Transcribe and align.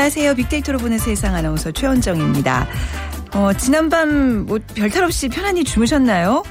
안녕하세요. 0.00 0.34
빅데이터로 0.34 0.78
보는 0.78 0.96
세상 0.96 1.34
아나운서 1.34 1.72
최원정입니다. 1.72 2.66
어, 3.32 3.52
지난밤 3.52 4.46
뭐 4.46 4.58
별탈 4.74 5.04
없이 5.04 5.28
편안히 5.28 5.62
주무셨나요? 5.62 6.42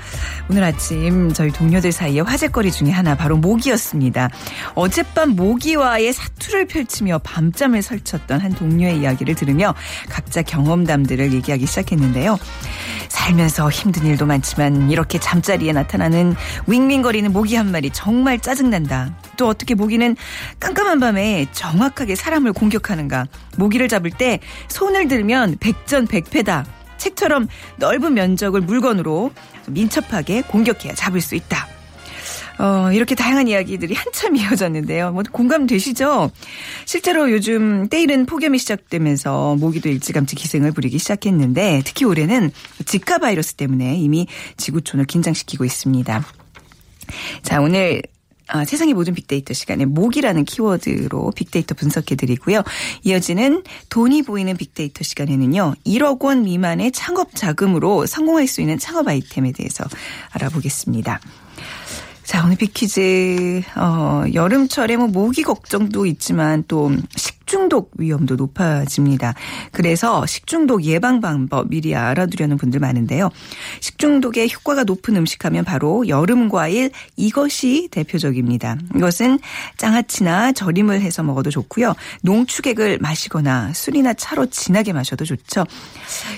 오늘 0.52 0.64
아침 0.64 1.34
저희 1.34 1.52
동료들 1.52 1.92
사이에 1.92 2.20
화제거리 2.20 2.72
중에 2.72 2.92
하나 2.92 3.16
바로 3.16 3.38
모기였습니다. 3.38 4.30
어젯밤 4.76 5.32
모기와의 5.32 6.14
사투를 6.14 6.68
펼치며 6.68 7.22
밤잠을 7.24 7.82
설쳤던 7.82 8.40
한 8.40 8.54
동료의 8.54 9.00
이야기를 9.00 9.34
들으며 9.34 9.74
각자 10.10 10.44
경험담들을 10.44 11.34
얘기하기 11.34 11.66
시작했는데요. 11.66 12.38
살면서 13.30 13.70
힘든 13.70 14.06
일도 14.06 14.26
많지만 14.26 14.90
이렇게 14.90 15.20
잠자리에 15.20 15.72
나타나는 15.72 16.36
윙윙거리는 16.68 17.32
모기 17.32 17.56
한 17.56 17.72
마리 17.72 17.92
정말 17.92 18.40
짜증난다. 18.40 19.16
또 19.38 19.48
어떻게 19.48 19.76
모기는 19.76 20.16
깜깜한 20.60 21.00
밤에 21.00 21.46
정확하게 21.52 22.16
사람을 22.16 22.54
공격하는가. 22.54 23.28
모기를 23.58 23.88
잡을 23.88 24.10
때 24.10 24.40
손을 24.68 25.08
들면 25.08 25.58
백전백패다. 25.60 26.66
책처럼 26.98 27.48
넓은 27.78 28.16
면적을 28.16 28.62
물건으로 28.62 29.32
민첩하게 29.68 30.42
공격해야 30.44 30.96
잡을 30.96 31.22
수 31.22 31.36
있다. 31.36 31.68
어, 32.60 32.92
이렇게 32.92 33.16
다양한 33.16 33.48
이야기들이 33.48 33.96
한참 33.96 34.36
이어졌는데요. 34.36 35.12
뭐 35.14 35.24
공감되시죠? 35.32 36.30
실제로 36.86 37.32
요즘 37.32 37.88
때이른 37.88 38.26
폭염이 38.26 38.58
시작되면서 38.60 39.56
모기도 39.56 39.88
일찌감치 39.88 40.36
기생을 40.36 40.74
부리기 40.74 41.00
시작했는데 41.00 41.82
특히 41.86 42.06
올해는 42.06 42.52
지카 42.86 43.18
바이러스 43.18 43.56
때문에 43.56 43.96
이미 43.96 44.28
지구촌을 44.58 45.06
긴장시키고 45.06 45.64
있습니다. 45.64 46.26
자, 47.44 47.62
오늘 47.62 48.02
아, 48.52 48.66
세상의 48.66 48.96
모든 48.96 49.14
빅데이터 49.14 49.54
시간에 49.54 49.86
모기라는 49.86 50.44
키워드로 50.44 51.32
빅데이터 51.36 51.76
분석해 51.76 52.16
드리고요. 52.16 52.64
이어지는 53.04 53.64
돈이 53.90 54.24
보이는 54.24 54.58
빅데이터 54.58 55.04
시간에는요. 55.04 55.76
1억 55.86 56.24
원 56.24 56.44
미만의 56.44 56.92
창업 56.92 57.36
자금으로 57.36 58.08
성공할 58.08 58.48
수 58.48 58.62
있는 58.62 58.80
창업 58.80 59.08
아이템에 59.08 59.52
대해서 59.52 59.86
알아보겠습니다. 60.32 61.20
자, 62.30 62.44
오늘 62.46 62.58
빅퀴즈, 62.58 63.64
어, 63.76 64.24
여름철에 64.32 64.98
뭐 64.98 65.08
모기 65.08 65.42
걱정도 65.42 66.06
있지만 66.06 66.64
또 66.68 66.92
식 67.16 67.39
중독 67.50 67.90
위험도 67.98 68.36
높아집니다. 68.36 69.34
그래서 69.72 70.24
식중독 70.28 70.84
예방 70.84 71.20
방법 71.20 71.68
미리 71.70 71.96
알아두려는 71.96 72.58
분들 72.58 72.80
많은데요. 72.80 73.32
식중독에 73.80 74.48
효과가 74.48 74.84
높은 74.84 75.16
음식 75.16 75.44
하면 75.46 75.66
바로 75.66 76.08
여름 76.08 76.48
과일 76.48 76.92
이것이 77.18 77.88
대표적입니다. 77.90 78.78
이것은 78.96 79.40
장아찌나 79.78 80.52
절임을 80.52 81.02
해서 81.02 81.24
먹어도 81.24 81.50
좋고요. 81.50 81.96
농축액을 82.22 83.00
마시거나 83.00 83.74
술이나 83.74 84.14
차로 84.14 84.52
진하게 84.52 84.94
마셔도 84.94 85.26
좋죠. 85.26 85.66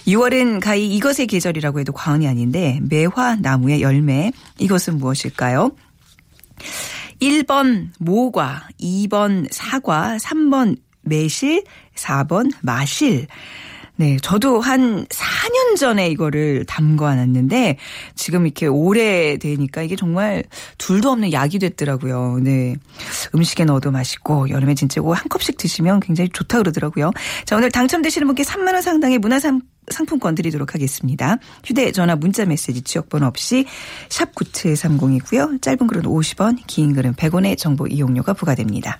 6월은 0.07 0.61
가히 0.61 0.95
이것의 0.95 1.27
계절이라고 1.27 1.81
해도 1.81 1.91
과언이 1.91 2.25
아닌데 2.25 2.79
매화 2.89 3.35
나무의 3.35 3.81
열매 3.81 4.31
이것은 4.59 4.97
무엇일까요? 4.97 5.71
1번 7.21 7.89
모과, 7.99 8.69
2번 8.79 9.47
사과, 9.51 10.15
3번 10.17 10.77
매실, 11.01 11.63
4번 11.95 12.51
마실. 12.61 13.27
네, 14.01 14.17
저도 14.19 14.61
한 14.61 15.05
4년 15.05 15.75
전에 15.77 16.09
이거를 16.09 16.65
담궈 16.65 17.13
놨는데 17.13 17.77
지금 18.15 18.47
이렇게 18.47 18.65
오래 18.65 19.37
되니까 19.37 19.83
이게 19.83 19.95
정말 19.95 20.43
둘도 20.79 21.11
없는 21.11 21.33
약이 21.33 21.59
됐더라고요. 21.59 22.39
네. 22.41 22.75
음식에 23.35 23.63
넣어도 23.63 23.91
맛있고 23.91 24.49
여름에 24.49 24.73
진짜 24.73 25.01
이거 25.01 25.13
한 25.13 25.29
컵씩 25.29 25.57
드시면 25.57 25.99
굉장히 25.99 26.29
좋다 26.33 26.57
그러더라고요. 26.57 27.11
자, 27.45 27.55
오늘 27.55 27.69
당첨되시는 27.69 28.25
분께 28.25 28.41
3만 28.41 28.73
원 28.73 28.81
상당의 28.81 29.19
문화상 29.19 29.61
상품권 29.91 30.33
드리도록 30.33 30.73
하겠습니다. 30.73 31.37
휴대전화 31.63 32.15
문자 32.15 32.45
메시지 32.45 32.81
지역번호 32.81 33.27
없이 33.27 33.65
샵 34.09 34.33
9730이고요. 34.33 35.61
짧은 35.61 35.85
글은 35.85 36.03
50원, 36.03 36.57
긴 36.65 36.93
글은 36.93 37.13
100원의 37.13 37.55
정보 37.55 37.85
이용료가 37.85 38.33
부과됩니다. 38.33 38.99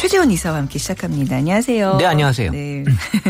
최재원 0.00 0.30
이사와 0.30 0.56
함께 0.56 0.78
시작합니다. 0.78 1.36
안녕하세요. 1.36 1.96
네, 1.98 2.06
안녕하세요. 2.06 2.52
네. 2.52 2.84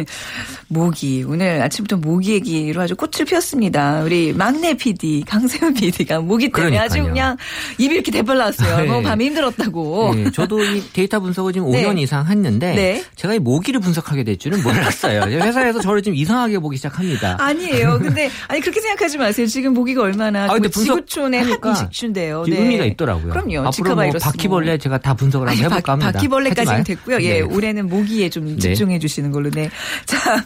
모기. 0.70 1.24
오늘 1.26 1.60
아침부터 1.62 1.96
모기 1.96 2.34
얘기로 2.34 2.80
아주 2.80 2.94
꽃을 2.94 3.24
피웠습니다. 3.26 4.02
우리 4.04 4.32
막내 4.32 4.74
PD, 4.74 5.24
강세훈 5.26 5.74
PD가 5.74 6.20
모기 6.20 6.48
때문에 6.52 6.78
아주 6.78 6.92
그러니까요. 6.92 7.12
그냥 7.12 7.36
입이 7.78 7.92
이렇게 7.92 8.12
대빨랐어요. 8.12 8.76
네. 8.76 8.86
너무 8.86 9.02
밤이 9.02 9.24
힘들었다고. 9.26 10.14
네, 10.14 10.30
저도 10.30 10.62
이 10.62 10.80
데이터 10.92 11.18
분석을 11.18 11.54
지금 11.54 11.70
네. 11.72 11.84
5년 11.84 11.98
이상 11.98 12.24
했는데 12.28 12.72
네. 12.76 13.04
제가 13.16 13.34
이 13.34 13.40
모기를 13.40 13.80
분석하게 13.80 14.22
될 14.22 14.38
줄은 14.38 14.62
몰랐어요. 14.62 15.22
회사에서 15.22 15.80
저를 15.80 16.02
좀 16.02 16.14
이상하게 16.14 16.60
보기 16.60 16.76
시작합니다. 16.76 17.36
아니에요. 17.40 17.98
근데 18.00 18.30
아니 18.46 18.60
그렇게 18.60 18.80
생각하지 18.80 19.18
마세요. 19.18 19.48
지금 19.48 19.74
모기가 19.74 20.02
얼마나 20.02 20.44
아, 20.44 20.52
근데 20.52 20.68
뭐 20.68 20.70
분석 20.70 20.94
지구촌의 20.98 21.40
한 21.40 21.50
하니까 21.50 21.88
이슈인데요. 21.90 22.44
의미가 22.46 22.84
있더라고요. 22.84 23.32
그럼요. 23.32 23.66
앞으로 23.66 23.96
뭐 23.96 24.04
바퀴벌레 24.22 24.78
제가 24.78 24.98
다 24.98 25.14
분석을 25.14 25.48
한번 25.48 25.64
해볼까 25.64 25.92
합니다. 25.94 26.12
바, 26.12 26.18
퀴벌레 26.20 26.59
까지는 26.60 26.80
하지 26.80 26.92
마요. 26.92 26.96
됐고요. 26.96 27.16
예, 27.22 27.34
네. 27.34 27.40
올해는 27.40 27.88
모기에 27.88 28.28
좀 28.30 28.46
네. 28.46 28.56
집중해 28.58 28.98
주시는 28.98 29.30
걸로. 29.32 29.50
네. 29.50 29.70
자, 30.06 30.44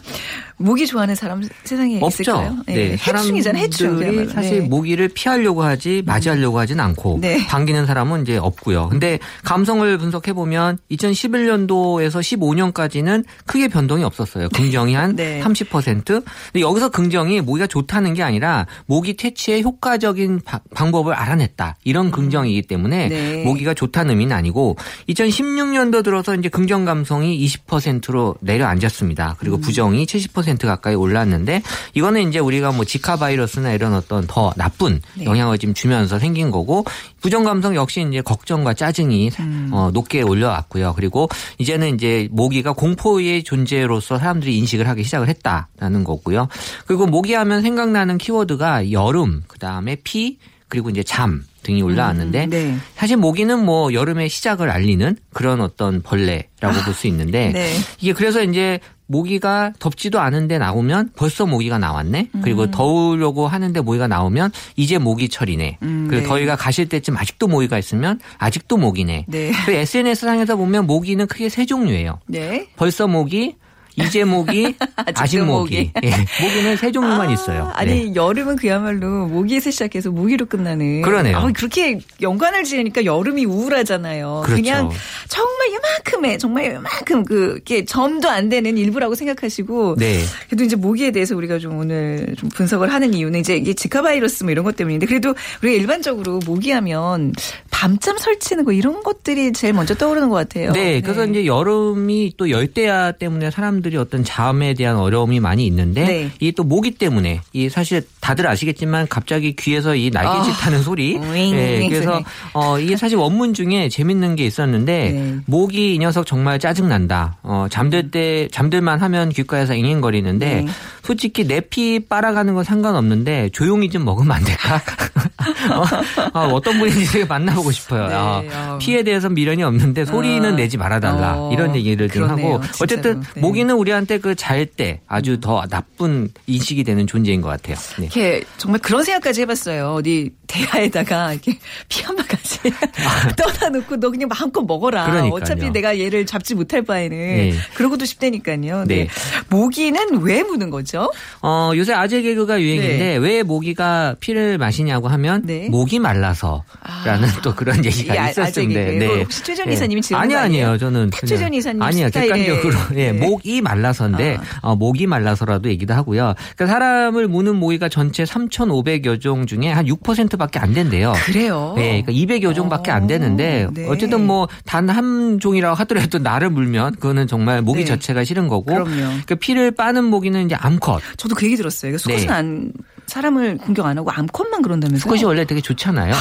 모기 0.57 0.87
좋아하는 0.87 1.15
사람 1.15 1.41
세상에 1.63 1.99
없죠. 2.01 2.21
있을까요? 2.23 2.57
예, 2.69 2.93
해충이잖아요. 2.93 3.63
해충. 3.63 3.97
그야말로. 3.97 4.29
사실 4.29 4.59
네. 4.61 4.67
모기를 4.67 5.09
피하려고 5.09 5.63
하지 5.63 6.01
맞이하려고 6.05 6.59
하진 6.59 6.79
않고 6.79 7.19
네. 7.21 7.45
반기는 7.47 7.85
사람은 7.85 8.21
이제 8.21 8.37
없고요. 8.37 8.87
근데 8.89 9.19
감성을 9.43 9.97
분석해 9.97 10.31
보면 10.33 10.77
2011년도에서 10.91 12.19
15년까지는 12.21 13.25
크게 13.45 13.67
변동이 13.67 14.03
없었어요. 14.03 14.49
긍정이 14.49 14.93
한 14.93 15.15
네. 15.15 15.41
30%. 15.43 16.05
근데 16.05 16.61
여기서 16.61 16.89
긍정이 16.89 17.41
모기가 17.41 17.67
좋다는 17.67 18.13
게 18.13 18.23
아니라 18.23 18.65
모기 18.85 19.15
퇴치의 19.17 19.63
효과적인 19.63 20.41
바- 20.45 20.61
방법을 20.73 21.13
알아냈다. 21.13 21.77
이런 21.83 22.11
긍정이기 22.11 22.61
때문에 22.63 23.05
음. 23.07 23.09
네. 23.09 23.43
모기가 23.43 23.73
좋다는 23.73 24.11
의미는 24.11 24.35
아니고 24.35 24.77
2016년도 25.09 26.03
들어서 26.05 26.33
이제 26.35 26.47
긍정 26.47 26.85
감성이 26.85 27.37
20%로 27.45 28.35
내려앉았습니다. 28.39 29.31
음. 29.31 29.35
그리고 29.37 29.57
부정이 29.59 30.05
70% 30.05 30.65
가까이 30.65 30.95
올랐는데 30.95 31.61
이거는 31.95 32.29
이제 32.29 32.39
우리가 32.39 32.71
뭐 32.71 32.85
지카 32.85 33.17
바이러스나 33.17 33.73
이런 33.73 33.93
어떤 33.93 34.25
더 34.27 34.53
나쁜 34.55 35.01
네. 35.15 35.25
영향을 35.25 35.57
지금 35.57 35.73
주면서 35.73 36.19
생긴 36.19 36.51
거고 36.51 36.85
부정 37.19 37.43
감성 37.43 37.75
역시 37.75 38.05
이제 38.07 38.21
걱정과 38.21 38.75
짜증이 38.75 39.31
음. 39.39 39.69
어, 39.73 39.89
높게 39.91 40.21
올려왔고요. 40.21 40.93
그리고 40.95 41.27
이제는 41.57 41.95
이제 41.95 42.29
모기가 42.31 42.71
공포의 42.73 43.43
존재로서 43.43 44.17
사람들이 44.17 44.57
인식을 44.59 44.87
하기 44.87 45.03
시작을 45.03 45.27
했다라는 45.27 46.03
거고요. 46.03 46.47
그리고 46.85 47.07
모기 47.07 47.33
하면 47.33 47.61
생각나는 47.61 48.17
키워드가 48.17 48.91
여름, 48.91 49.43
그 49.47 49.57
다음에 49.59 49.97
피, 50.03 50.37
그리고 50.67 50.89
이제 50.89 51.03
잠 51.03 51.43
등이 51.63 51.81
올라왔는데 51.81 52.43
음, 52.45 52.49
네. 52.49 52.77
사실 52.95 53.17
모기는 53.17 53.63
뭐 53.63 53.93
여름의 53.93 54.29
시작을 54.29 54.69
알리는 54.69 55.17
그런 55.33 55.61
어떤 55.61 56.01
벌레라고 56.01 56.81
볼수 56.85 57.07
있는데 57.07 57.51
네. 57.51 57.73
이게 57.99 58.13
그래서 58.13 58.43
이제 58.43 58.79
모기가 59.07 59.73
덥지도 59.79 60.19
않은데 60.19 60.57
나오면 60.57 61.11
벌써 61.15 61.45
모기가 61.45 61.77
나왔네. 61.77 62.29
음. 62.33 62.41
그리고 62.43 62.71
더우려고 62.71 63.47
하는데 63.47 63.79
모기가 63.81 64.07
나오면 64.07 64.51
이제 64.75 64.97
모기철이네. 64.97 65.77
음, 65.83 66.07
그리고 66.09 66.23
네. 66.23 66.27
더위가 66.27 66.55
가실 66.55 66.89
때쯤 66.89 67.17
아직도 67.17 67.47
모기가 67.47 67.77
있으면 67.77 68.19
아직도 68.37 68.77
모기네. 68.77 69.25
네. 69.27 69.51
그 69.65 69.71
SNS 69.71 70.25
상에서 70.25 70.55
보면 70.55 70.87
모기는 70.87 71.27
크게 71.27 71.49
세 71.49 71.65
종류예요. 71.65 72.19
네. 72.27 72.67
벌써 72.77 73.07
모기, 73.07 73.55
이제 73.97 74.23
모기, 74.23 74.75
아직도 74.95 75.21
아직 75.21 75.39
모기. 75.43 75.91
모기. 75.91 75.91
예, 76.03 76.11
모기는 76.41 76.77
세 76.77 76.91
종류만 76.91 77.29
아, 77.29 77.31
있어요. 77.31 77.71
아니 77.73 78.05
네. 78.05 78.15
여름은 78.15 78.57
그야말로 78.57 79.27
모기에서 79.27 79.71
시작해서 79.71 80.11
모기로 80.11 80.47
끝나는. 80.47 81.01
그러네요. 81.01 81.37
아, 81.37 81.51
그렇게 81.53 81.99
연관을 82.21 82.63
지으니까 82.63 83.05
여름이 83.05 83.45
우울하잖아요. 83.45 84.43
그렇죠. 84.45 84.61
냥 84.61 84.89
정말 85.27 85.69
이만큼의 85.69 86.39
정말 86.39 86.65
이만큼 86.65 87.23
그 87.23 87.53
이렇게 87.55 87.85
점도 87.85 88.29
안 88.29 88.49
되는 88.49 88.77
일부라고 88.77 89.15
생각하시고. 89.15 89.95
네. 89.97 90.21
그래도 90.47 90.63
이제 90.63 90.75
모기에 90.75 91.11
대해서 91.11 91.35
우리가 91.35 91.59
좀 91.59 91.77
오늘 91.77 92.35
좀 92.37 92.49
분석을 92.49 92.91
하는 92.91 93.13
이유는 93.13 93.39
이제 93.39 93.55
이게 93.55 93.73
지카 93.73 94.01
바이러스 94.01 94.43
뭐 94.43 94.51
이런 94.51 94.65
것 94.65 94.75
때문인데 94.75 95.05
그래도 95.05 95.33
우리가 95.61 95.77
일반적으로 95.77 96.39
모기하면 96.45 97.33
밤잠 97.71 98.17
설치는 98.17 98.65
거 98.65 98.71
이런 98.71 99.03
것들이 99.03 99.53
제일 99.53 99.73
먼저 99.73 99.95
떠오르는 99.95 100.29
것 100.29 100.35
같아요. 100.35 100.71
네, 100.71 101.01
그래서 101.01 101.25
이제 101.25 101.45
여름이 101.45 102.33
또 102.37 102.49
열대야 102.49 103.13
때문에 103.13 103.51
사람들 103.51 103.84
이 103.93 103.97
어떤 103.97 104.23
잠에 104.23 104.73
대한 104.73 104.95
어려움이 104.97 105.39
많이 105.39 105.65
있는데 105.67 106.05
네. 106.05 106.31
이또 106.39 106.63
모기 106.63 106.91
때문에 106.91 107.41
이 107.53 107.69
사실 107.69 108.01
다들 108.21 108.47
아시겠지만 108.47 109.07
갑자기 109.09 109.55
귀에서 109.55 109.95
이 109.95 110.09
날개짓하는 110.11 110.81
소리. 110.81 111.13
윙, 111.19 111.21
네, 111.55 111.79
윙 111.81 111.89
그래서 111.89 112.13
소리. 112.13 112.25
어 112.53 112.79
이게 112.79 112.95
사실 112.97 113.17
원문 113.17 113.53
중에 113.53 113.89
재밌는 113.89 114.35
게 114.35 114.45
있었는데 114.45 115.11
네. 115.11 115.35
모기 115.45 115.95
이 115.95 115.97
녀석 115.99 116.25
정말 116.25 116.57
짜증 116.57 116.87
난다. 116.87 117.37
어 117.43 117.67
잠들 117.69 118.11
때 118.11 118.47
잠들만 118.51 119.01
하면 119.01 119.29
귓가에서 119.29 119.73
앵앵거리는데 119.75 120.45
네. 120.61 120.65
솔직히 121.03 121.45
내 121.45 121.61
피 121.69 121.99
빨아가는 121.99 122.53
건 122.53 122.63
상관없는데 122.63 123.49
조용히 123.51 123.89
좀 123.89 124.05
먹으면 124.05 124.31
안 124.31 124.43
될까? 124.43 124.81
어, 126.33 126.39
어, 126.39 126.61
떤 126.61 126.77
분인지 126.79 127.05
되게 127.11 127.25
만나보고 127.25 127.71
싶어요. 127.71 128.07
네, 128.07 128.15
어, 128.15 128.43
어. 128.73 128.77
피에 128.79 129.03
대해서 129.03 129.29
미련이 129.29 129.63
없는데 129.63 130.05
소리는 130.05 130.45
아. 130.53 130.55
내지 130.55 130.77
말아달라 130.77 131.33
어, 131.37 131.49
이런 131.53 131.75
얘기를 131.75 132.09
좀 132.09 132.23
그러네요, 132.23 132.53
하고. 132.55 132.63
어쨌든 132.81 133.21
네. 133.33 133.41
모기는 133.41 133.74
우리한테 133.75 134.17
그 134.19 134.35
잘 134.35 134.65
때 134.65 135.01
아주 135.07 135.39
더 135.39 135.63
나쁜 135.69 136.29
인식이 136.47 136.83
되는 136.83 137.05
존재인 137.07 137.41
것 137.41 137.49
같아요. 137.49 137.75
네. 137.97 138.03
이렇게 138.05 138.43
정말 138.57 138.79
그런 138.81 139.03
생각까지 139.03 139.41
해봤어요. 139.41 139.93
어디 139.93 140.31
대야에다가 140.47 141.33
이렇게 141.33 141.57
피 141.89 142.03
한 142.03 142.15
바가지 142.15 142.59
떠나놓고 143.37 143.97
너 143.99 144.09
그냥 144.11 144.27
마음껏 144.29 144.61
먹어라. 144.63 145.03
아. 145.03 145.05
그러니까요. 145.11 145.33
어차피 145.41 145.69
내가 145.71 145.97
얘를 145.99 146.25
잡지 146.25 146.55
못할 146.55 146.81
바에는 146.83 147.53
그러고도 147.75 148.05
싶다니까요. 148.05 148.85
네. 148.87 148.95
네. 148.95 149.07
모기는 149.49 150.21
왜 150.21 150.43
무는 150.43 150.69
거죠? 150.69 151.11
어, 151.41 151.71
요새 151.75 151.93
아재 151.93 152.21
개그가 152.21 152.61
유행인데 152.61 153.17
왜 153.17 153.43
모기가 153.43 154.15
피를 154.19 154.57
마시냐고 154.57 155.07
하면 155.09 155.41
네. 155.45 155.67
목이 155.69 155.99
말라서라는 155.99 157.29
또 157.43 157.53
그런 157.55 157.83
얘기가 157.85 158.13
이 158.15 158.17
아- 158.17 158.29
있었는데 158.29 158.99
개그. 158.99 159.19
혹시 159.21 159.43
최전 159.43 159.71
이사님이 159.71 160.01
지은 160.01 160.17
아니 160.19 160.33
거 160.33 160.39
아니에요? 160.39 160.65
아니에요. 160.65 160.77
저는 160.77 161.11
최전 161.25 161.53
이사님 161.53 161.81
아니요. 161.81 162.07
스타일의- 162.07 162.11
객관적으로 162.33 162.77
예, 162.95 163.11
네. 163.11 163.27
목이 163.27 163.61
말라서인데 163.65 164.37
어, 164.61 164.75
목이 164.77 165.05
말라서라도 165.07 165.69
얘기도 165.69 165.93
하고요. 165.93 166.33
그러니까 166.55 166.67
사람을 166.67 167.27
무는 167.27 167.57
모기가 167.57 167.89
전체 167.89 168.23
3,500여 168.23 169.19
종 169.19 169.45
중에 169.45 169.69
한 169.71 169.85
6%밖에 169.85 170.59
안 170.59 170.73
된대요. 170.73 171.13
그래요. 171.25 171.73
네, 171.75 172.01
그러니까 172.01 172.11
200여 172.13 172.55
종밖에 172.55 172.91
안 172.91 173.07
되는데 173.07 173.65
어, 173.65 173.71
네. 173.73 173.85
어쨌든 173.89 174.25
뭐 174.25 174.47
단 174.65 174.85
한 174.89 175.39
종이라고 175.39 175.75
하더라도 175.75 176.19
나를 176.19 176.49
물면 176.51 176.95
그거는 176.95 177.25
정말 177.27 177.61
모기 177.61 177.79
네. 177.79 177.85
자체가 177.85 178.23
싫은 178.23 178.47
거고. 178.47 178.65
그럼요. 178.65 178.85
그러니까 178.91 179.35
피를 179.35 179.71
빠는 179.71 180.03
모기는 180.05 180.45
이제 180.45 180.53
암컷. 180.55 181.01
저도 181.17 181.33
그 181.35 181.45
얘기 181.45 181.55
들었어요. 181.55 181.89
이거 181.89 181.97
수컷은 181.97 182.27
네. 182.27 182.31
안 182.31 182.71
사람을 183.07 183.57
공격 183.57 183.85
안 183.85 183.97
하고 183.97 184.11
암컷만 184.11 184.61
그런다면서요? 184.61 184.99
수컷이 184.99 185.23
원래 185.23 185.45
되게 185.45 185.61
좋잖아요. 185.61 186.13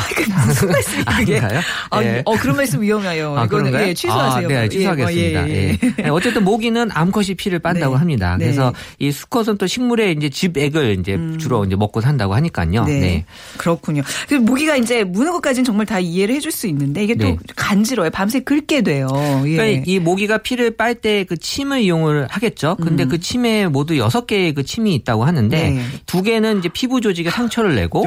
무슨 0.47 0.69
말씀이에요? 0.69 1.05
그게? 1.19 1.39
아닌가요? 1.39 1.61
아, 1.91 2.03
예. 2.03 2.23
어 2.25 2.37
그런 2.37 2.57
말씀 2.57 2.83
위험해요. 2.83 3.31
아, 3.37 3.45
이거는 3.45 3.71
그런가요? 3.71 3.89
예, 3.89 3.95
취소하세요. 3.95 4.47
아, 4.47 4.49
네, 4.49 4.63
예, 4.65 4.69
취소하겠습니다. 4.69 5.41
뭐, 5.41 5.49
예, 5.51 5.55
예. 5.55 5.79
예. 5.83 6.03
네, 6.03 6.09
어쨌든 6.11 6.45
모기는 6.45 6.89
암컷이 6.93 7.35
피를 7.35 7.59
빤다고 7.59 7.95
네. 7.95 7.99
합니다. 7.99 8.37
네. 8.39 8.45
그래서 8.47 8.73
이 8.99 9.11
수컷은 9.11 9.59
또 9.59 9.67
식물의 9.67 10.13
이제 10.13 10.29
집액을 10.29 10.99
이제 11.01 11.19
주로 11.39 11.65
이제 11.65 11.77
먹고 11.77 12.01
산다고 12.01 12.35
하니까요. 12.35 12.83
음. 12.83 12.87
네. 12.87 13.01
네. 13.01 13.25
그렇군요. 13.57 14.03
그 14.29 14.35
모기가 14.35 14.77
이제 14.77 15.05
무는 15.05 15.33
것까지는 15.33 15.65
정말 15.65 15.87
다 15.87 15.99
이해를 15.99 16.35
해줄 16.35 16.53
수 16.53 16.67
있는데 16.67 17.03
이게 17.05 17.15
또 17.15 17.25
네. 17.27 17.37
간지러워요. 17.57 18.11
밤새 18.11 18.41
긁게 18.41 18.83
돼요. 18.83 19.09
예. 19.47 19.57
그러니까 19.57 19.83
이 19.87 19.99
모기가 19.99 20.39
피를 20.39 20.77
빨 20.77 20.95
때 20.95 21.25
그 21.25 21.37
침을 21.37 21.81
이용을 21.81 22.27
하겠죠. 22.31 22.77
근데 22.77 23.05
그 23.05 23.19
침에 23.19 23.67
모두 23.67 23.99
여섯 23.99 24.27
개의 24.27 24.53
그 24.55 24.63
침이 24.65 24.95
있다고 24.95 25.25
하는데 25.25 25.69
음. 25.71 25.77
네. 25.77 25.85
두 26.07 26.23
개는 26.23 26.59
이제 26.59 26.69
피부 26.75 27.01
조직에 27.01 27.31
상처를 27.31 27.75
내고? 27.75 28.03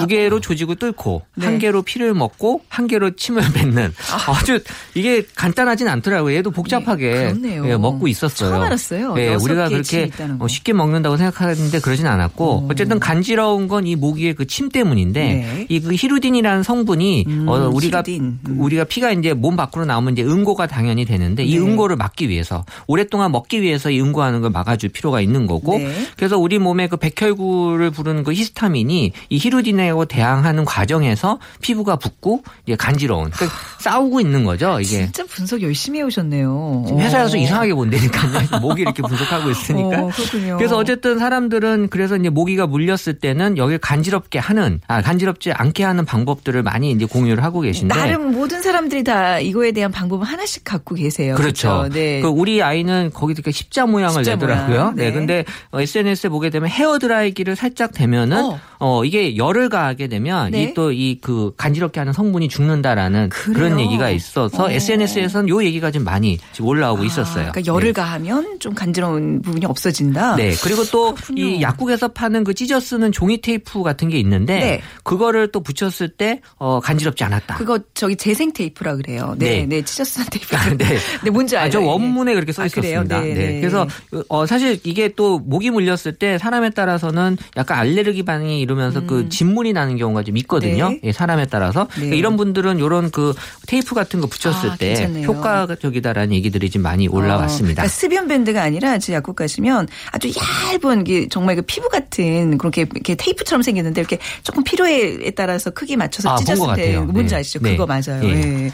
두 0.00 0.06
개로 0.08 0.40
조직을 0.40 0.74
뚫고 0.76 1.22
네. 1.36 1.46
한 1.46 1.58
개로 1.60 1.82
피를 1.82 2.14
먹고 2.14 2.62
한 2.68 2.88
개로 2.88 3.14
침을 3.14 3.42
뱉는 3.54 3.92
아 4.26 4.42
주 4.44 4.60
이게 4.94 5.22
간단하진 5.34 5.86
않더라고요. 5.88 6.34
얘도 6.36 6.50
복잡하게 6.50 7.34
네. 7.40 7.60
예, 7.64 7.76
먹고 7.76 8.08
있었어요. 8.08 8.50
처음 8.50 8.62
알았어요. 8.62 9.14
예, 9.18 9.34
우리가 9.34 9.68
그렇게. 9.68 10.10
어, 10.40 10.48
쉽게 10.48 10.72
먹는다고 10.72 11.16
생각하는데 11.16 11.78
그러진 11.80 12.06
않았고 12.06 12.66
어쨌든 12.70 12.98
간지러운 12.98 13.68
건 13.68 13.86
이 13.86 13.94
모기의 13.94 14.34
그 14.34 14.46
침 14.46 14.68
때문인데 14.70 15.20
네. 15.20 15.66
이그 15.68 15.94
히루딘이라는 15.94 16.62
성분이 16.62 17.24
음, 17.28 17.48
어, 17.48 17.68
우리가 17.68 17.98
히루딘. 17.98 18.38
음. 18.48 18.56
우리가 18.60 18.84
피가 18.84 19.12
이제 19.12 19.34
몸 19.34 19.54
밖으로 19.54 19.84
나오면 19.84 20.14
이제 20.14 20.22
응고가 20.22 20.66
당연히 20.66 21.04
되는데 21.04 21.44
이 21.44 21.54
네. 21.58 21.58
응고를 21.60 21.96
막기 21.96 22.28
위해서 22.28 22.64
오랫동안 22.86 23.32
먹기 23.32 23.60
위해서 23.62 23.90
이 23.90 24.00
응고하는 24.00 24.40
걸 24.40 24.50
막아줄 24.50 24.90
필요가 24.90 25.20
있는 25.20 25.46
거고 25.46 25.76
네. 25.78 25.92
그래서 26.16 26.38
우리 26.38 26.58
몸에 26.58 26.86
그 26.88 26.96
백혈구를 26.96 27.90
부르 27.90 28.05
는 28.12 28.26
그 28.26 28.32
히스타민이 28.32 29.12
이 29.28 29.38
히루딘하고 29.38 30.06
대항하는 30.06 30.64
과정에서 30.64 31.38
피부가 31.60 31.96
붓고 31.96 32.42
이제 32.66 32.76
간지러운 32.76 33.30
그러니까 33.30 33.58
싸우고 33.78 34.20
있는 34.20 34.44
거죠 34.44 34.80
이게 34.80 35.04
진짜 35.04 35.24
분석 35.24 35.62
열심히 35.62 36.00
해오셨네요. 36.00 36.86
회사에서 36.98 37.36
어. 37.36 37.40
이상하게 37.40 37.74
본다니까요 37.74 38.60
모기 38.60 38.82
이렇게 38.82 39.02
분석하고 39.02 39.50
있으니까 39.50 40.02
어, 40.02 40.08
그렇군요. 40.08 40.56
그래서 40.56 40.76
어쨌든 40.76 41.18
사람들은 41.18 41.88
그래서 41.90 42.16
이제 42.16 42.28
모기가 42.28 42.66
물렸을 42.66 43.18
때는 43.20 43.58
여기 43.58 43.78
간지럽게 43.78 44.38
하는 44.38 44.80
아 44.88 45.02
간지럽지 45.02 45.52
않게 45.52 45.84
하는 45.84 46.04
방법들을 46.04 46.62
많이 46.62 46.90
이제 46.90 47.04
공유를 47.04 47.42
하고 47.44 47.60
계신데 47.60 47.94
나름 47.94 48.32
모든 48.32 48.62
사람들이 48.62 49.04
다 49.04 49.38
이거에 49.38 49.72
대한 49.72 49.92
방법을 49.92 50.26
하나씩 50.26 50.64
갖고 50.64 50.94
계세요. 50.94 51.34
그렇죠. 51.36 51.88
네. 51.92 52.20
그 52.20 52.28
우리 52.28 52.62
아이는 52.62 53.10
거기 53.14 53.32
이렇게 53.32 53.50
십자 53.52 53.86
모양을 53.86 54.24
십자 54.24 54.32
내더라고요. 54.32 54.76
모양. 54.76 54.96
네. 54.96 55.06
네. 55.06 55.12
근데 55.12 55.44
SNS에 55.72 56.30
보게 56.30 56.50
되면 56.50 56.68
헤어 56.68 56.98
드라이기를 56.98 57.56
살짝 57.56 57.92
대면은 57.96 58.44
어. 58.44 58.60
어, 58.78 59.04
이게 59.04 59.36
열을 59.36 59.68
가하게 59.68 60.08
되면 60.08 60.50
네. 60.50 60.64
이또 60.64 60.92
이 60.92 61.16
그 61.26 61.52
간지럽게 61.56 62.00
하는 62.00 62.12
성분이 62.12 62.48
죽는다라는 62.48 63.30
그래요? 63.30 63.54
그런 63.54 63.80
얘기가 63.80 64.10
있어서 64.10 64.64
어. 64.64 64.70
SNS에서는 64.70 65.48
요 65.48 65.64
얘기가 65.64 65.90
좀 65.90 66.04
많이 66.04 66.38
지금 66.52 66.68
올라오고 66.68 67.02
아, 67.02 67.04
있었어요. 67.04 67.50
그러니까 67.52 67.66
열을 67.66 67.88
네. 67.88 67.92
가하면 67.92 68.58
좀 68.60 68.74
간지러운 68.74 69.42
부분이 69.42 69.66
없어진다. 69.66 70.36
네. 70.36 70.52
그리고 70.62 70.84
또. 70.84 71.14
이 71.36 71.60
약국에서 71.60 72.08
파는 72.08 72.44
그 72.44 72.54
찢어 72.54 72.78
쓰는 72.80 73.12
종이 73.12 73.40
테이프 73.40 73.82
같은 73.82 74.08
게 74.08 74.18
있는데 74.18 74.58
네. 74.58 74.82
그거를 75.02 75.50
또 75.52 75.60
붙였을 75.60 76.08
때 76.08 76.40
어, 76.56 76.80
간지럽지 76.80 77.24
않았다. 77.24 77.56
그거 77.56 77.78
저기 77.94 78.16
재생 78.16 78.52
테이프라 78.52 78.96
그래요. 78.96 79.34
네, 79.38 79.60
네. 79.60 79.66
네, 79.66 79.82
찢어 79.82 80.04
쓰는 80.04 80.26
테이프. 80.30 80.56
네. 80.76 80.96
네, 81.24 81.30
뭔지 81.30 81.56
알죠. 81.56 81.78
아, 81.78 81.82
저 81.82 81.86
원문에 81.86 82.34
그렇게 82.34 82.52
써 82.52 82.62
아? 82.62 82.66
있었습니다. 82.66 83.20
네, 83.20 83.34
네, 83.34 83.46
네. 83.46 83.60
그래서 83.60 83.86
어, 84.28 84.46
사실 84.46 84.78
이게 84.84 85.08
또 85.08 85.38
목이 85.38 85.70
물렸을 85.70 86.12
때 86.12 86.38
사람에 86.38 86.70
따라서는 86.70 87.36
약간 87.56 87.78
알레르기 87.78 88.24
반응이 88.24 88.60
이러면서 88.66 89.06
그 89.06 89.28
진물이 89.28 89.72
나는 89.72 89.96
경우가 89.96 90.24
좀 90.24 90.36
있거든요. 90.38 90.88
음. 90.88 91.00
네. 91.02 91.08
예, 91.08 91.12
사람에 91.12 91.46
따라서 91.46 91.84
네. 91.90 91.94
그러니까 91.94 92.16
이런 92.16 92.36
분들은 92.36 92.78
이런 92.78 93.10
그 93.10 93.32
테이프 93.66 93.94
같은 93.94 94.20
거 94.20 94.26
붙였을 94.26 94.70
아, 94.70 94.76
때 94.76 94.88
괜찮네요. 94.88 95.26
효과적이다라는 95.28 96.34
얘기들이 96.34 96.70
좀 96.70 96.82
많이 96.82 97.06
올라왔습니다. 97.08 97.82
어, 97.82 97.86
그러니까 97.86 97.88
습연 97.88 98.28
밴드가 98.28 98.62
아니라 98.62 98.98
제 98.98 99.14
약국 99.14 99.36
가시면 99.36 99.86
아주 100.10 100.30
얇은 100.72 101.04
게 101.04 101.28
정말 101.28 101.56
그 101.56 101.62
피부 101.62 101.88
같은 101.88 102.58
그렇게 102.58 102.82
이렇게 102.82 103.14
테이프처럼 103.14 103.62
생겼는데 103.62 104.00
이렇게 104.00 104.18
조금 104.42 104.64
필요에 104.64 105.30
따라서 105.30 105.70
크기 105.70 105.96
맞춰서 105.96 106.30
아, 106.30 106.36
찢었을 106.36 106.74
때. 106.74 106.98
뭔지 106.98 107.34
네. 107.34 107.40
아시죠? 107.40 107.60
네. 107.60 107.76
그거 107.76 107.86
맞아요. 107.86 108.22
예. 108.24 108.64
예. 108.64 108.72